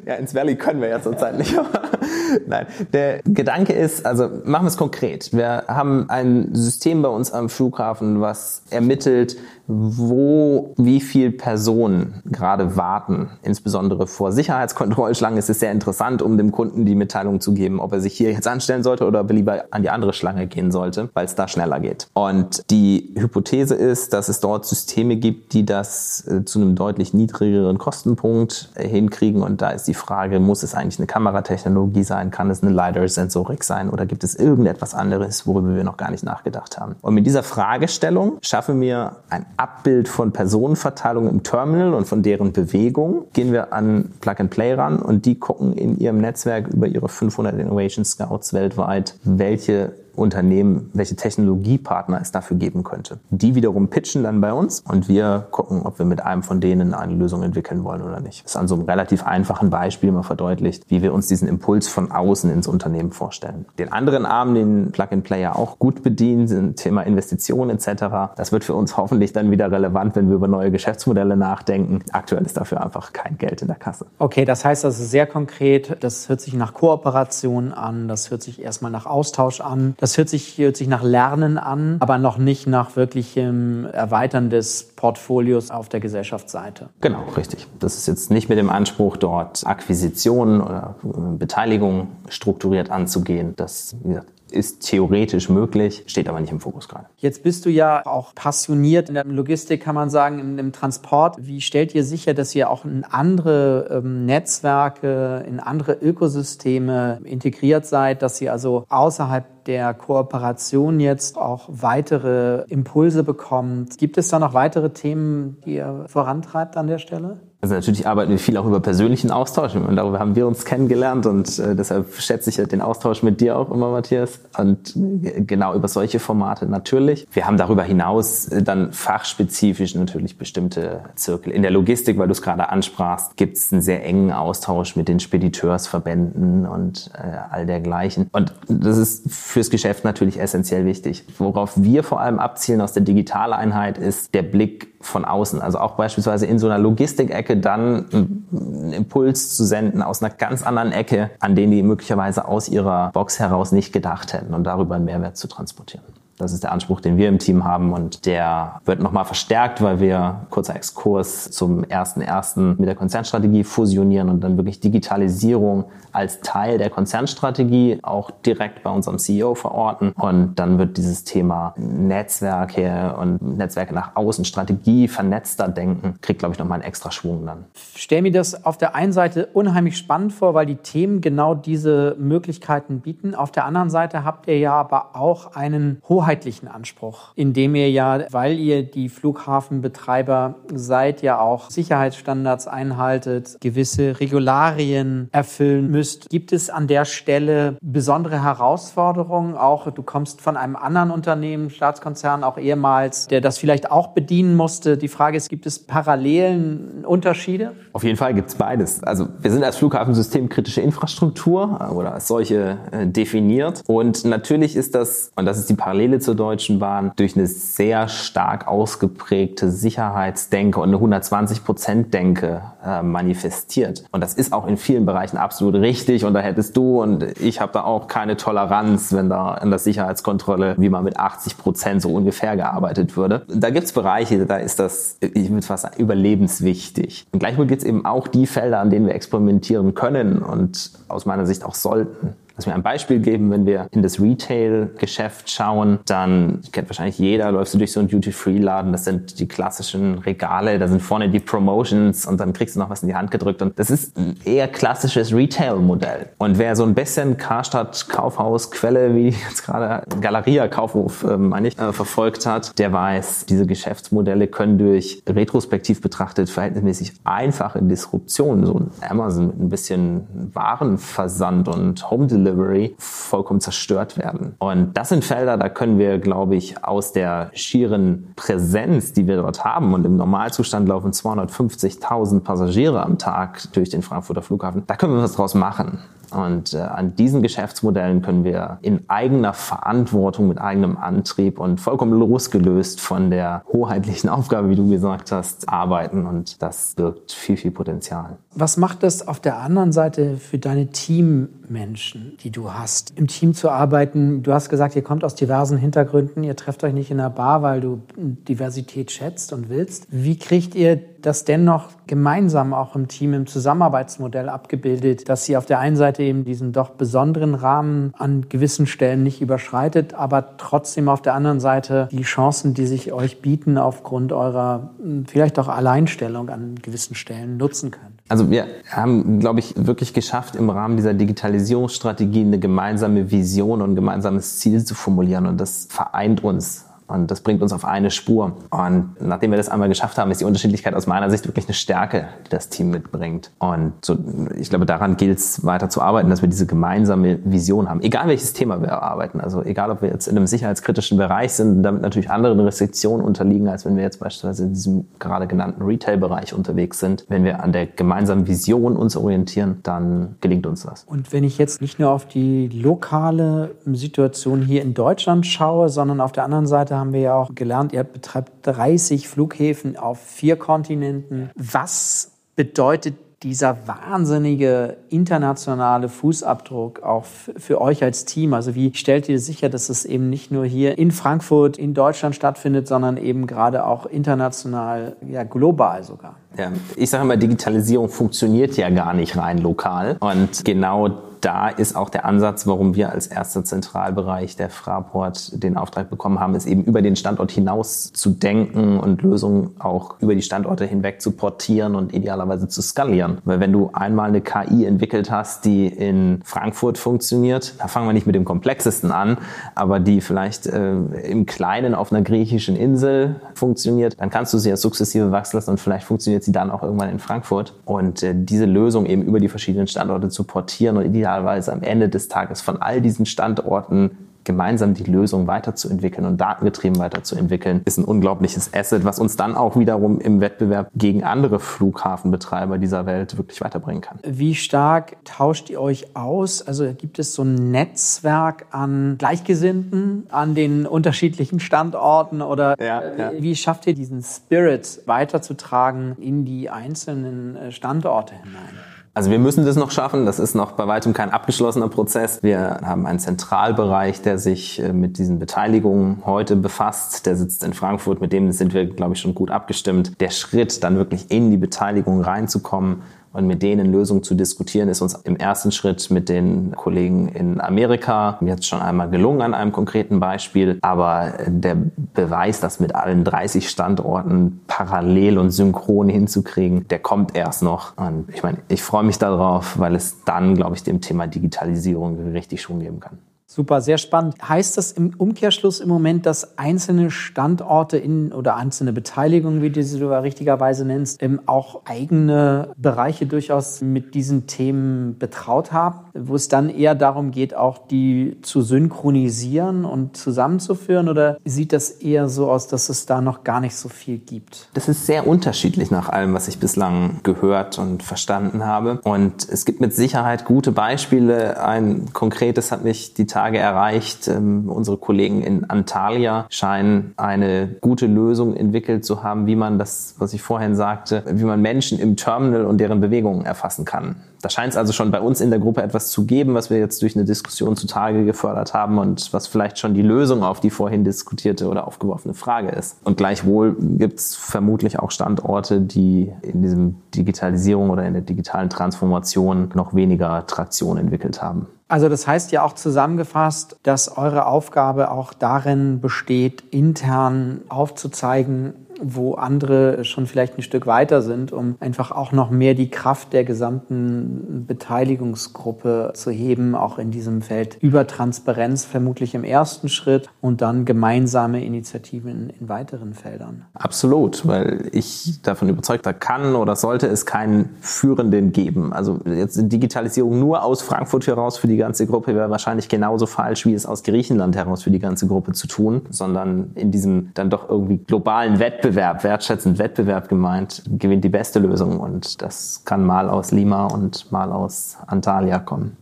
[0.04, 1.54] Ja, ins Valley können wir ja zurzeit nicht.
[2.48, 5.32] Nein, der Gedanke ist, also machen wir es konkret.
[5.32, 12.76] Wir haben ein System bei uns am Flughafen, was ermittelt, wo wie viel Personen gerade
[12.76, 15.03] warten, insbesondere vor Sicherheitskontrollschlangen.
[15.10, 18.32] Es ist sehr interessant, um dem Kunden die Mitteilung zu geben, ob er sich hier
[18.32, 21.48] jetzt anstellen sollte oder er lieber an die andere Schlange gehen sollte, weil es da
[21.48, 22.08] schneller geht.
[22.14, 27.14] Und die Hypothese ist, dass es dort Systeme gibt, die das äh, zu einem deutlich
[27.14, 29.42] niedrigeren Kostenpunkt äh, hinkriegen.
[29.42, 32.30] Und da ist die Frage, muss es eigentlich eine Kameratechnologie sein?
[32.30, 33.90] Kann es eine LiDAR-Sensorik sein?
[33.90, 36.96] Oder gibt es irgendetwas anderes, worüber wir noch gar nicht nachgedacht haben?
[37.02, 42.52] Und mit dieser Fragestellung schaffen wir ein Abbild von Personenverteilung im Terminal und von deren
[42.52, 44.50] Bewegung gehen wir an Plug and
[44.94, 50.90] Ran und die gucken in ihrem Netzwerk über ihre 500 Innovation Scouts weltweit, welche Unternehmen,
[50.92, 53.18] welche Technologiepartner es dafür geben könnte.
[53.30, 56.94] Die wiederum pitchen dann bei uns und wir gucken, ob wir mit einem von denen
[56.94, 58.44] eine Lösung entwickeln wollen oder nicht.
[58.44, 61.88] Das ist an so einem relativ einfachen Beispiel mal verdeutlicht, wie wir uns diesen Impuls
[61.88, 63.66] von außen ins Unternehmen vorstellen.
[63.78, 68.34] Den anderen Arm, den Plug-and-Player auch gut bedient, sind Thema Investitionen etc.
[68.36, 72.00] Das wird für uns hoffentlich dann wieder relevant, wenn wir über neue Geschäftsmodelle nachdenken.
[72.12, 74.06] Aktuell ist dafür einfach kein Geld in der Kasse.
[74.18, 78.62] Okay, das heißt also sehr konkret, das hört sich nach Kooperation an, das hört sich
[78.62, 79.94] erstmal nach Austausch an.
[80.04, 84.90] Das hört sich, hört sich nach Lernen an, aber noch nicht nach wirklichem Erweitern des
[84.96, 86.90] Portfolios auf der Gesellschaftsseite.
[87.00, 87.66] Genau, richtig.
[87.78, 90.96] Das ist jetzt nicht mit dem Anspruch, dort Akquisitionen oder
[91.38, 93.54] Beteiligung strukturiert anzugehen.
[93.56, 97.06] Das, wie gesagt, ist theoretisch möglich, steht aber nicht im Fokus gerade.
[97.16, 101.36] Jetzt bist du ja auch passioniert in der Logistik, kann man sagen, im, im Transport.
[101.46, 107.86] Wie stellt ihr sicher, dass ihr auch in andere ähm, Netzwerke, in andere Ökosysteme integriert
[107.86, 113.98] seid, dass ihr also außerhalb der Kooperation jetzt auch weitere Impulse bekommt?
[113.98, 117.40] Gibt es da noch weitere Themen, die ihr vorantreibt an der Stelle?
[117.64, 121.24] Also natürlich arbeiten wir viel auch über persönlichen Austausch und darüber haben wir uns kennengelernt
[121.24, 124.38] und äh, deshalb schätze ich den Austausch mit dir auch immer, Matthias.
[124.58, 127.26] Und genau über solche Formate natürlich.
[127.32, 131.54] Wir haben darüber hinaus äh, dann fachspezifisch natürlich bestimmte Zirkel.
[131.54, 135.08] In der Logistik, weil du es gerade ansprachst, gibt es einen sehr engen Austausch mit
[135.08, 138.28] den Spediteursverbänden und äh, all dergleichen.
[138.32, 141.24] Und das ist fürs Geschäft natürlich essentiell wichtig.
[141.38, 145.60] Worauf wir vor allem abzielen aus der Digitaleinheit ist der Blick von außen.
[145.60, 150.62] Also auch beispielsweise in so einer Logistikecke dann einen Impuls zu senden aus einer ganz
[150.62, 154.96] anderen Ecke, an den die möglicherweise aus ihrer Box heraus nicht gedacht hätten und darüber
[154.96, 156.04] einen Mehrwert zu transportieren.
[156.36, 160.00] Das ist der Anspruch, den wir im Team haben und der wird nochmal verstärkt, weil
[160.00, 162.76] wir, kurzer Exkurs, zum 1.1.
[162.78, 168.90] mit der Konzernstrategie fusionieren und dann wirklich Digitalisierung als Teil der Konzernstrategie auch direkt bei
[168.90, 170.12] unserem CEO verorten.
[170.12, 176.54] Und dann wird dieses Thema Netzwerke und Netzwerke nach außen, Strategie, vernetzter denken, kriegt, glaube
[176.54, 177.64] ich, nochmal einen extra Schwung dann.
[177.96, 182.16] stell mir das auf der einen Seite unheimlich spannend vor, weil die Themen genau diese
[182.18, 183.34] Möglichkeiten bieten.
[183.34, 188.20] Auf der anderen Seite habt ihr ja aber auch einen hoheitlichen Anspruch, indem ihr ja,
[188.30, 196.30] weil ihr die Flughafenbetreiber seid, ja auch Sicherheitsstandards einhaltet, gewisse Regularien erfüllen müsst.
[196.30, 199.56] Gibt es an der Stelle besondere Herausforderungen?
[199.56, 204.56] Auch du kommst von einem anderen Unternehmen, Staatskonzern, auch ehemals, der das vielleicht auch bedienen
[204.56, 204.96] musste.
[204.96, 207.72] Die Frage ist, gibt es Parallelen, Unterschiede?
[207.92, 209.02] Auf jeden Fall gibt es beides.
[209.02, 213.82] Also wir sind als Flughafensystem kritische Infrastruktur äh, oder als solche äh, definiert.
[213.86, 218.08] Und natürlich ist das, und das ist die Parallele zur Deutschen Bahn, durch eine sehr
[218.08, 224.04] stark ausgeprägte Sicherheitsdenke und eine 120-Prozent-Denke äh, manifestiert.
[224.12, 227.60] Und das ist auch in vielen Bereichen absolut richtig und da hättest du und ich
[227.60, 232.02] habe da auch keine Toleranz, wenn da an der Sicherheitskontrolle wie man mit 80 Prozent
[232.02, 233.42] so ungefähr gearbeitet würde.
[233.48, 237.26] Da gibt's Bereiche, da ist das, ich würde fast sagen, überlebenswichtig.
[237.32, 241.46] Und gleichwohl gibt's eben auch die Felder, an denen wir experimentieren können und aus meiner
[241.46, 242.34] Sicht auch sollten.
[242.56, 247.50] Lass mir ein Beispiel geben, wenn wir in das Retail-Geschäft schauen, dann kennt wahrscheinlich jeder,
[247.50, 251.40] läufst du durch so einen Duty-Free-Laden, das sind die klassischen Regale, da sind vorne die
[251.40, 254.36] Promotions und dann kriegst du noch was in die Hand gedrückt und das ist ein
[254.44, 256.28] eher klassisches Retail-Modell.
[256.38, 261.66] Und wer so ein bisschen Karstadt, Kaufhaus, Quelle, wie jetzt gerade Galeria, Kaufhof, äh, meine
[261.66, 268.64] ich, äh, verfolgt hat, der weiß, diese Geschäftsmodelle können durch retrospektiv betrachtet verhältnismäßig einfache Disruptionen,
[268.64, 274.54] so ein Amazon mit ein bisschen Warenversand und Home Delivery Delivery vollkommen zerstört werden.
[274.58, 279.36] Und das sind Felder, da können wir, glaube ich, aus der schieren Präsenz, die wir
[279.36, 284.96] dort haben, und im Normalzustand laufen 250.000 Passagiere am Tag durch den Frankfurter Flughafen, da
[284.96, 285.98] können wir was draus machen.
[286.34, 292.18] Und äh, an diesen Geschäftsmodellen können wir in eigener Verantwortung, mit eigenem Antrieb und vollkommen
[292.18, 296.26] losgelöst von der hoheitlichen Aufgabe, wie du gesagt hast, arbeiten.
[296.26, 298.38] Und das birgt viel, viel Potenzial.
[298.54, 303.54] Was macht das auf der anderen Seite für deine Teammenschen, die du hast, im Team
[303.54, 304.42] zu arbeiten?
[304.42, 307.62] Du hast gesagt, ihr kommt aus diversen Hintergründen, ihr trefft euch nicht in der Bar,
[307.62, 310.06] weil du Diversität schätzt und willst.
[310.10, 315.64] Wie kriegt ihr das dennoch gemeinsam auch im Team, im Zusammenarbeitsmodell abgebildet, dass sie auf
[315.64, 321.08] der einen Seite eben diesen doch besonderen Rahmen an gewissen Stellen nicht überschreitet, aber trotzdem
[321.08, 325.68] auf der anderen Seite die Chancen, die sich euch bieten, aufgrund eurer hm, vielleicht auch
[325.68, 328.18] Alleinstellung an gewissen Stellen nutzen können?
[328.28, 333.92] Also wir haben, glaube ich, wirklich geschafft, im Rahmen dieser Digitalisierungsstrategie eine gemeinsame Vision und
[333.92, 336.86] ein gemeinsames Ziel zu formulieren und das vereint uns.
[337.06, 338.52] Und das bringt uns auf eine Spur.
[338.70, 341.74] Und nachdem wir das einmal geschafft haben, ist die Unterschiedlichkeit aus meiner Sicht wirklich eine
[341.74, 343.50] Stärke, die das Team mitbringt.
[343.58, 344.16] Und so,
[344.56, 348.00] ich glaube, daran gilt es weiter zu arbeiten, dass wir diese gemeinsame Vision haben.
[348.00, 349.40] Egal welches Thema wir erarbeiten.
[349.40, 353.68] Also egal, ob wir jetzt in einem sicherheitskritischen Bereich sind, damit natürlich anderen Restriktionen unterliegen,
[353.68, 357.24] als wenn wir jetzt beispielsweise in diesem gerade genannten Retail-Bereich unterwegs sind.
[357.28, 361.04] Wenn wir an der gemeinsamen Vision uns orientieren, dann gelingt uns das.
[361.04, 366.20] Und wenn ich jetzt nicht nur auf die lokale Situation hier in Deutschland schaue, sondern
[366.20, 370.56] auf der anderen Seite haben wir ja auch gelernt, ihr betreibt 30 Flughäfen auf vier
[370.56, 371.50] Kontinenten.
[371.54, 378.54] Was bedeutet dieser wahnsinnige internationale Fußabdruck auch für euch als Team?
[378.54, 382.34] Also wie stellt ihr sicher, dass es eben nicht nur hier in Frankfurt, in Deutschland
[382.34, 386.36] stattfindet, sondern eben gerade auch international, ja global sogar?
[386.56, 390.16] Ja, ich sage immer, Digitalisierung funktioniert ja gar nicht rein lokal.
[390.20, 391.08] Und genau
[391.44, 396.40] da ist auch der Ansatz, warum wir als erster Zentralbereich der Fraport den Auftrag bekommen
[396.40, 400.86] haben, ist eben über den Standort hinaus zu denken und Lösungen auch über die Standorte
[400.86, 403.38] hinweg zu portieren und idealerweise zu skalieren.
[403.44, 408.14] Weil wenn du einmal eine KI entwickelt hast, die in Frankfurt funktioniert, da fangen wir
[408.14, 409.36] nicht mit dem komplexesten an,
[409.74, 414.70] aber die vielleicht äh, im Kleinen auf einer griechischen Insel funktioniert, dann kannst du sie
[414.70, 417.74] ja sukzessive wachsen lassen und vielleicht funktioniert sie dann auch irgendwann in Frankfurt.
[417.84, 421.82] Und äh, diese Lösung eben über die verschiedenen Standorte zu portieren und idealerweise idealerweise am
[421.82, 427.98] Ende des Tages von all diesen Standorten gemeinsam die Lösung weiterzuentwickeln und datengetrieben weiterzuentwickeln, ist
[427.98, 433.36] ein unglaubliches Asset, was uns dann auch wiederum im Wettbewerb gegen andere Flughafenbetreiber dieser Welt
[433.36, 434.18] wirklich weiterbringen kann.
[434.24, 436.62] Wie stark tauscht ihr euch aus?
[436.62, 443.32] Also gibt es so ein Netzwerk an Gleichgesinnten an den unterschiedlichen Standorten oder ja, ja.
[443.38, 448.74] wie schafft ihr diesen Spirit weiterzutragen in die einzelnen äh, Standorte hinein?
[449.16, 450.26] Also wir müssen das noch schaffen.
[450.26, 452.42] Das ist noch bei weitem kein abgeschlossener Prozess.
[452.42, 457.24] Wir haben einen Zentralbereich, der sich äh, mit diesen Beteiligungen heute befasst.
[457.24, 458.20] Der sitzt in Frankfurt.
[458.20, 460.20] Mit dem sind wir, glaube ich, schon gut abgestimmt.
[460.20, 463.02] Der Schritt, dann wirklich in die Beteiligung reinzukommen
[463.34, 467.60] und mit denen Lösungen zu diskutieren, ist uns im ersten Schritt mit den Kollegen in
[467.60, 470.78] Amerika jetzt schon einmal gelungen an einem konkreten Beispiel.
[470.80, 471.76] Aber der
[472.14, 477.96] Beweis, das mit allen 30 Standorten parallel und synchron hinzukriegen, der kommt erst noch.
[477.96, 482.30] Und ich meine, ich freue mich darauf, weil es dann, glaube ich, dem Thema Digitalisierung
[482.30, 483.18] richtig Schwung geben kann.
[483.54, 484.34] Super, sehr spannend.
[484.48, 489.80] Heißt das im Umkehrschluss im Moment, dass einzelne Standorte in oder einzelne Beteiligungen, wie du
[489.80, 496.48] sie sogar richtigerweise nennst, auch eigene Bereiche durchaus mit diesen Themen betraut haben, wo es
[496.48, 501.08] dann eher darum geht, auch die zu synchronisieren und zusammenzuführen?
[501.08, 504.68] Oder sieht das eher so aus, dass es da noch gar nicht so viel gibt?
[504.74, 508.98] Das ist sehr unterschiedlich nach allem, was ich bislang gehört und verstanden habe.
[509.04, 511.62] Und es gibt mit Sicherheit gute Beispiele.
[511.62, 514.26] Ein konkretes hat mich die Tage Tage erreicht.
[514.26, 520.14] Ähm, unsere Kollegen in Antalya scheinen eine gute Lösung entwickelt zu haben, wie man das,
[520.18, 524.16] was ich vorhin sagte, wie man Menschen im Terminal und deren Bewegungen erfassen kann.
[524.40, 526.78] Da scheint es also schon bei uns in der Gruppe etwas zu geben, was wir
[526.78, 530.70] jetzt durch eine Diskussion zutage gefördert haben und was vielleicht schon die Lösung auf die
[530.70, 532.96] vorhin diskutierte oder aufgeworfene Frage ist.
[533.04, 538.70] Und gleichwohl gibt es vermutlich auch Standorte, die in diesem Digitalisierung oder in der digitalen
[538.70, 541.66] Transformation noch weniger Traktion entwickelt haben.
[541.86, 549.34] Also das heißt ja auch zusammengefasst, dass eure Aufgabe auch darin besteht, intern aufzuzeigen, wo
[549.34, 553.44] andere schon vielleicht ein Stück weiter sind, um einfach auch noch mehr die Kraft der
[553.44, 560.62] gesamten Beteiligungsgruppe zu heben, auch in diesem Feld über Transparenz vermutlich im ersten Schritt und
[560.62, 563.66] dann gemeinsame Initiativen in, weiteren Feldern.
[563.74, 568.92] Absolut, weil ich davon überzeugt kann oder sollte es keinen Führenden geben.
[568.92, 573.66] Also jetzt Digitalisierung nur aus Frankfurt heraus für die ganze Gruppe wäre wahrscheinlich genauso falsch,
[573.66, 577.50] wie es aus Griechenland heraus für die ganze Gruppe zu tun, sondern in diesem dann
[577.50, 582.00] doch irgendwie globalen Wettbewerb Wettbewerb, wertschätzend Wettbewerb gemeint, gewinnt die beste Lösung.
[582.00, 585.96] Und das kann mal aus Lima und mal aus Antalya kommen.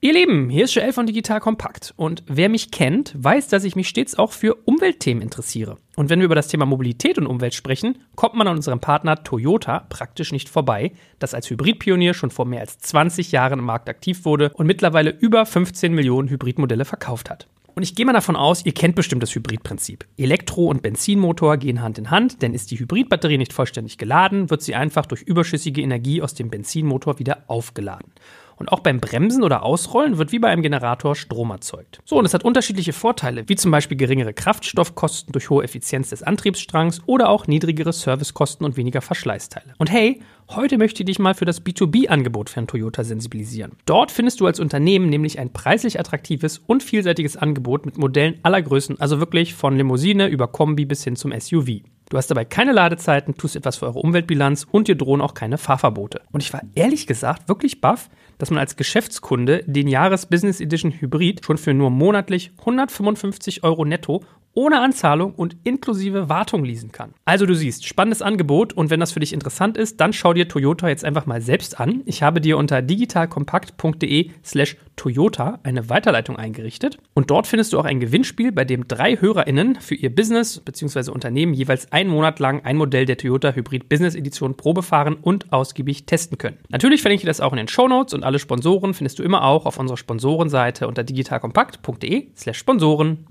[0.00, 1.94] Ihr Lieben, hier ist Joel von Digital Kompakt.
[1.96, 5.78] Und wer mich kennt, weiß, dass ich mich stets auch für Umweltthemen interessiere.
[5.96, 9.24] Und wenn wir über das Thema Mobilität und Umwelt sprechen, kommt man an unserem Partner
[9.24, 13.88] Toyota praktisch nicht vorbei, das als Hybridpionier schon vor mehr als 20 Jahren im Markt
[13.88, 17.48] aktiv wurde und mittlerweile über 15 Millionen Hybridmodelle verkauft hat.
[17.78, 20.04] Und ich gehe mal davon aus, ihr kennt bestimmt das Hybridprinzip.
[20.16, 24.62] Elektro- und Benzinmotor gehen Hand in Hand, denn ist die Hybridbatterie nicht vollständig geladen, wird
[24.62, 28.10] sie einfach durch überschüssige Energie aus dem Benzinmotor wieder aufgeladen.
[28.58, 32.00] Und auch beim Bremsen oder Ausrollen wird wie bei einem Generator Strom erzeugt.
[32.04, 36.22] So, und es hat unterschiedliche Vorteile, wie zum Beispiel geringere Kraftstoffkosten durch hohe Effizienz des
[36.22, 39.74] Antriebsstrangs oder auch niedrigere Servicekosten und weniger Verschleißteile.
[39.78, 43.72] Und hey, Heute möchte ich dich mal für das B2B-Angebot von Toyota sensibilisieren.
[43.84, 48.62] Dort findest du als Unternehmen nämlich ein preislich attraktives und vielseitiges Angebot mit Modellen aller
[48.62, 51.82] Größen, also wirklich von Limousine über Kombi bis hin zum SUV.
[52.10, 55.58] Du hast dabei keine Ladezeiten, tust etwas für eure Umweltbilanz und dir drohen auch keine
[55.58, 56.22] Fahrverbote.
[56.32, 60.92] Und ich war ehrlich gesagt wirklich baff, dass man als Geschäftskunde den Jahres Business Edition
[60.92, 64.24] Hybrid schon für nur monatlich 155 Euro netto
[64.58, 67.14] ohne Anzahlung und inklusive Wartung leasen kann.
[67.24, 70.48] Also du siehst, spannendes Angebot und wenn das für dich interessant ist, dann schau dir
[70.48, 72.02] Toyota jetzt einfach mal selbst an.
[72.06, 77.84] Ich habe dir unter digitalkompakt.de slash Toyota eine Weiterleitung eingerichtet und dort findest du auch
[77.84, 81.12] ein Gewinnspiel, bei dem drei HörerInnen für ihr Business bzw.
[81.12, 85.52] Unternehmen jeweils einen Monat lang ein Modell der Toyota Hybrid Business Edition Probe fahren und
[85.52, 86.58] ausgiebig testen können.
[86.68, 89.44] Natürlich verlinke ich das auch in den Show Notes und alle Sponsoren findest du immer
[89.44, 93.24] auch auf unserer Sponsorenseite unter digitalkompakt.de slash Sponsoren.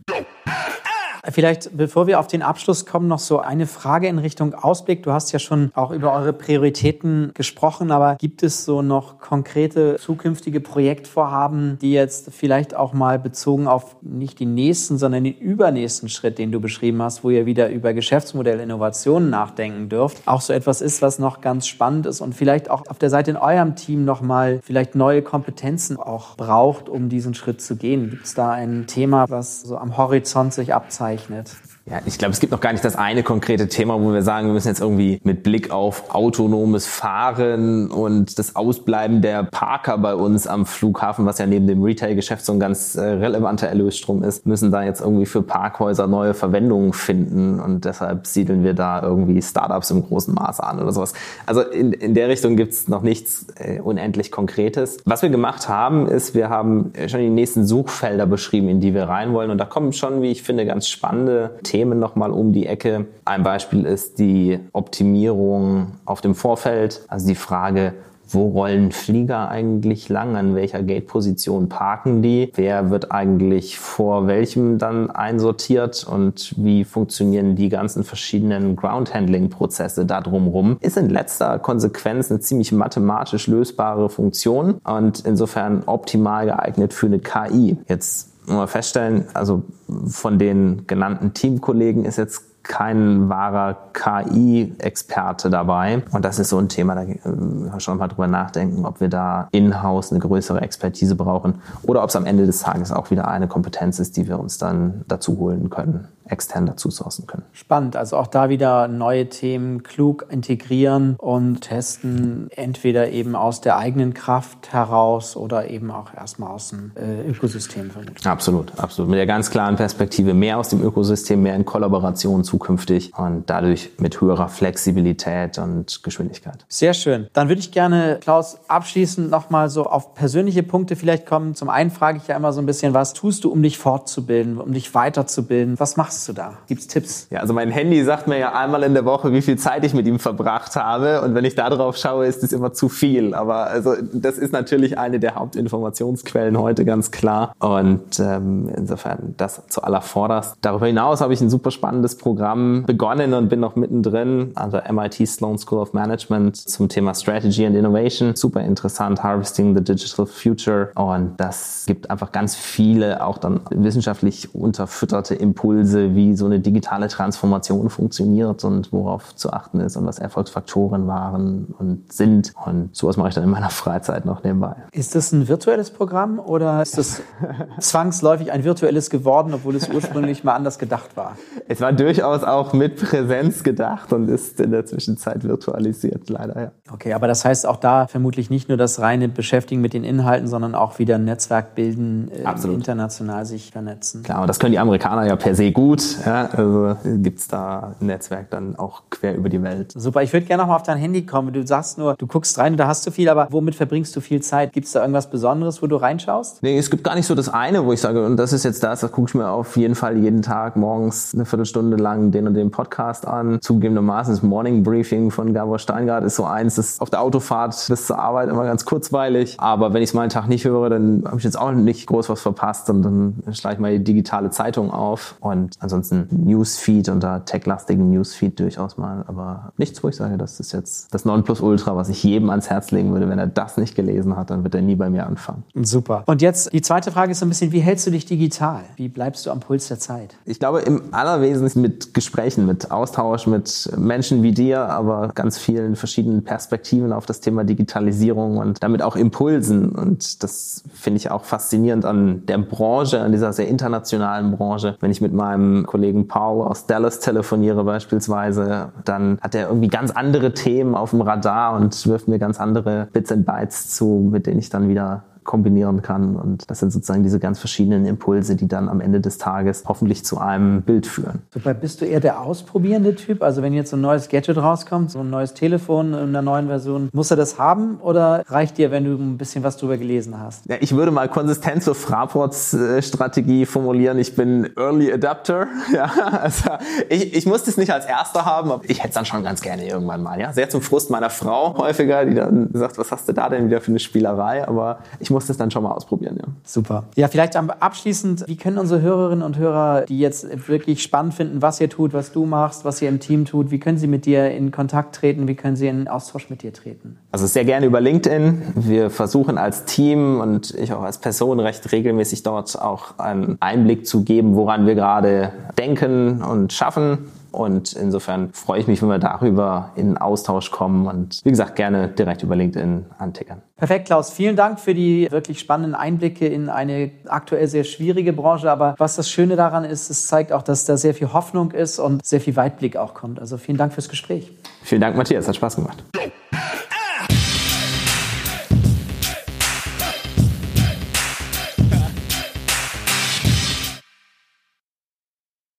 [1.30, 5.04] Vielleicht, bevor wir auf den Abschluss kommen, noch so eine Frage in Richtung Ausblick.
[5.04, 9.98] Du hast ja schon auch über eure Prioritäten gesprochen, aber gibt es so noch konkrete
[9.98, 16.08] zukünftige Projektvorhaben, die jetzt vielleicht auch mal bezogen auf nicht die nächsten, sondern den übernächsten
[16.08, 20.82] Schritt, den du beschrieben hast, wo ihr wieder über Geschäftsmodellinnovationen nachdenken dürft, auch so etwas
[20.82, 24.06] ist, was noch ganz spannend ist und vielleicht auch auf der Seite in eurem Team
[24.06, 28.12] nochmal vielleicht neue Kompetenzen auch braucht, um diesen Schritt zu gehen?
[28.12, 31.17] Gibt es da ein Thema, was so am Horizont sich abzeichnet?
[31.18, 31.58] gezeichnet.
[31.90, 34.48] Ja, ich glaube, es gibt noch gar nicht das eine konkrete Thema, wo wir sagen,
[34.48, 40.14] wir müssen jetzt irgendwie mit Blick auf autonomes Fahren und das Ausbleiben der Parker bei
[40.14, 44.46] uns am Flughafen, was ja neben dem Retail-Geschäft so ein ganz äh, relevanter Erlösstrom ist,
[44.46, 49.42] müssen da jetzt irgendwie für Parkhäuser neue Verwendungen finden und deshalb siedeln wir da irgendwie
[49.42, 51.14] Startups im großen Maße an oder sowas.
[51.46, 54.98] Also in, in der Richtung gibt's noch nichts äh, unendlich Konkretes.
[55.06, 59.04] Was wir gemacht haben, ist, wir haben schon die nächsten Suchfelder beschrieben, in die wir
[59.04, 62.54] rein wollen und da kommen schon, wie ich finde, ganz spannende Themen Themen nochmal um
[62.54, 63.06] die Ecke.
[63.24, 67.94] Ein Beispiel ist die Optimierung auf dem Vorfeld, also die Frage,
[68.28, 74.80] wo rollen Flieger eigentlich lang, an welcher Gate-Position parken die, wer wird eigentlich vor welchem
[74.80, 76.04] dann einsortiert?
[76.04, 82.72] Und wie funktionieren die ganzen verschiedenen Ground-Handling-Prozesse da drumherum, ist in letzter Konsequenz eine ziemlich
[82.72, 87.78] mathematisch lösbare Funktion und insofern optimal geeignet für eine KI.
[87.88, 89.64] Jetzt mal feststellen, also
[90.08, 96.04] von den genannten Teamkollegen ist jetzt kein wahrer KI-Experte dabei.
[96.12, 99.08] Und das ist so ein Thema, da müssen wir schon mal drüber nachdenken, ob wir
[99.08, 103.28] da in-house eine größere Expertise brauchen oder ob es am Ende des Tages auch wieder
[103.28, 107.44] eine Kompetenz ist, die wir uns dann dazu holen können extern dazu sourcen können.
[107.54, 113.78] Spannend, also auch da wieder neue Themen klug integrieren und testen, entweder eben aus der
[113.78, 118.26] eigenen Kraft heraus oder eben auch erstmal aus dem äh, Ökosystem vermutlich.
[118.26, 119.10] Absolut, absolut.
[119.10, 123.92] Mit der ganz klaren Perspektive mehr aus dem Ökosystem, mehr in Kollaboration zukünftig und dadurch
[123.98, 126.66] mit höherer Flexibilität und Geschwindigkeit.
[126.68, 127.28] Sehr schön.
[127.34, 131.56] Dann würde ich gerne, Klaus, abschließend nochmal so auf persönliche Punkte vielleicht kommen.
[131.56, 134.58] Zum einen frage ich ja immer so ein bisschen, was tust du, um dich fortzubilden,
[134.58, 135.80] um dich weiterzubilden?
[135.80, 136.54] Was machst machst du da?
[136.68, 137.28] Gibt's Tipps?
[137.30, 139.94] Ja, also mein Handy sagt mir ja einmal in der Woche, wie viel Zeit ich
[139.94, 141.22] mit ihm verbracht habe.
[141.22, 143.36] Und wenn ich da drauf schaue, ist es immer zu viel.
[143.36, 147.54] Aber also das ist natürlich eine der Hauptinformationsquellen heute, ganz klar.
[147.60, 150.58] Und ähm, insofern das zu aller vorderst.
[150.62, 154.92] Darüber hinaus habe ich ein super spannendes Programm begonnen und bin noch mittendrin an der
[154.92, 158.36] MIT Sloan School of Management zum Thema Strategy and Innovation.
[158.36, 160.90] Super interessant, Harvesting the Digital Future.
[160.96, 167.08] Und das gibt einfach ganz viele auch dann wissenschaftlich unterfütterte Impulse, wie so eine digitale
[167.08, 172.54] Transformation funktioniert und worauf zu achten ist und was Erfolgsfaktoren waren und sind.
[172.66, 174.76] Und sowas mache ich dann in meiner Freizeit noch nebenbei.
[174.92, 177.22] Ist das ein virtuelles Programm oder ist das
[177.80, 181.38] zwangsläufig ein virtuelles geworden, obwohl es ursprünglich mal anders gedacht war?
[181.68, 186.72] Es war durchaus auch mit Präsenz gedacht und ist in der Zwischenzeit virtualisiert, leider, ja.
[186.92, 190.48] Okay, aber das heißt auch da vermutlich nicht nur das reine Beschäftigen mit den Inhalten,
[190.48, 194.24] sondern auch wieder ein Netzwerk bilden, äh, international sich vernetzen.
[194.24, 196.26] Klar, und das können die Amerikaner ja per se gut gut.
[196.26, 199.94] Ja, also gibt's da ein Netzwerk dann auch quer über die Welt.
[199.96, 201.54] Super, ich würde gerne noch mal auf dein Handy kommen.
[201.54, 204.22] Du sagst nur, du guckst rein und da hast du viel, aber womit verbringst du
[204.22, 204.74] viel Zeit?
[204.74, 206.64] Gibt es da irgendwas Besonderes, wo du reinschaust?
[206.64, 208.84] Nee, es gibt gar nicht so das eine, wo ich sage, und das ist jetzt
[208.84, 212.48] das, das gucke ich mir auf jeden Fall jeden Tag morgens eine Viertelstunde lang den
[212.48, 213.60] und den Podcast an.
[213.62, 218.08] Zugegebenermaßen das Morning Briefing von Gabor Steingart ist so eins, das auf der Autofahrt bis
[218.08, 219.56] zur Arbeit immer ganz kurzweilig.
[219.60, 222.08] Aber wenn ich es mal einen Tag nicht höre, dann habe ich jetzt auch nicht
[222.08, 225.36] groß was verpasst und dann schlage ich mal die digitale Zeitung auf.
[225.40, 230.60] Und ansonsten Newsfeed und da tech-lastigen Newsfeed durchaus mal, aber nichts, wo ich sage, das
[230.60, 233.30] ist jetzt das Nonplusultra, was ich jedem ans Herz legen würde.
[233.30, 235.64] Wenn er das nicht gelesen hat, dann wird er nie bei mir anfangen.
[235.76, 236.24] Super.
[236.26, 238.84] Und jetzt die zweite Frage ist so ein bisschen, wie hältst du dich digital?
[238.96, 240.36] Wie bleibst du am Puls der Zeit?
[240.46, 245.96] Ich glaube im allerwesentlichen mit Gesprächen, mit Austausch mit Menschen wie dir, aber ganz vielen
[245.96, 249.90] verschiedenen Perspektiven auf das Thema Digitalisierung und damit auch Impulsen.
[249.92, 254.98] Und das finde ich auch faszinierend an der Branche, an dieser sehr internationalen Branche.
[255.00, 260.12] Wenn ich mit meinem Kollegen Paul aus Dallas telefoniere beispielsweise, dann hat er irgendwie ganz
[260.12, 264.48] andere Themen auf dem Radar und wirft mir ganz andere Bits and Bytes zu, mit
[264.48, 266.36] denen ich dann wieder kombinieren kann.
[266.36, 270.24] Und das sind sozusagen diese ganz verschiedenen Impulse, die dann am Ende des Tages hoffentlich
[270.24, 271.40] zu einem Bild führen.
[271.52, 271.74] Super.
[271.74, 273.42] Bist du eher der ausprobierende Typ?
[273.42, 276.68] Also wenn jetzt so ein neues Gadget rauskommt, so ein neues Telefon in einer neuen
[276.68, 280.40] Version, muss er das haben oder reicht dir, wenn du ein bisschen was drüber gelesen
[280.40, 280.66] hast?
[280.68, 284.20] Ja, ich würde mal konsistent zur Fraport-Strategie formulieren.
[284.20, 285.68] Ich bin Early Adapter.
[285.94, 286.72] Ja, also
[287.10, 289.62] ich, ich muss das nicht als Erster haben, aber ich hätte es dann schon ganz
[289.62, 290.40] gerne irgendwann mal.
[290.40, 293.68] Ja, sehr zum Frust meiner Frau häufiger, die dann sagt, was hast du da denn
[293.68, 294.68] wieder für eine Spielerei?
[294.68, 296.36] Aber ich muss muss das dann schon mal ausprobieren.
[296.40, 296.48] Ja.
[296.64, 297.04] Super.
[297.16, 301.80] Ja, vielleicht abschließend, wie können unsere Hörerinnen und Hörer, die jetzt wirklich spannend finden, was
[301.80, 304.50] ihr tut, was du machst, was ihr im Team tut, wie können sie mit dir
[304.50, 307.20] in Kontakt treten, wie können sie in Austausch mit dir treten?
[307.32, 308.74] Also sehr gerne über LinkedIn.
[308.74, 314.08] Wir versuchen als Team und ich auch als Person recht regelmäßig dort auch einen Einblick
[314.08, 317.20] zu geben, woran wir gerade denken und schaffen.
[317.58, 322.08] Und insofern freue ich mich, wenn wir darüber in Austausch kommen und wie gesagt, gerne
[322.08, 323.64] direkt über LinkedIn antickern.
[323.78, 324.30] Perfekt, Klaus.
[324.30, 328.70] Vielen Dank für die wirklich spannenden Einblicke in eine aktuell sehr schwierige Branche.
[328.70, 331.98] Aber was das Schöne daran ist, es zeigt auch, dass da sehr viel Hoffnung ist
[331.98, 333.40] und sehr viel Weitblick auch kommt.
[333.40, 334.52] Also vielen Dank fürs Gespräch.
[334.84, 335.48] Vielen Dank, Matthias.
[335.48, 336.04] Hat Spaß gemacht.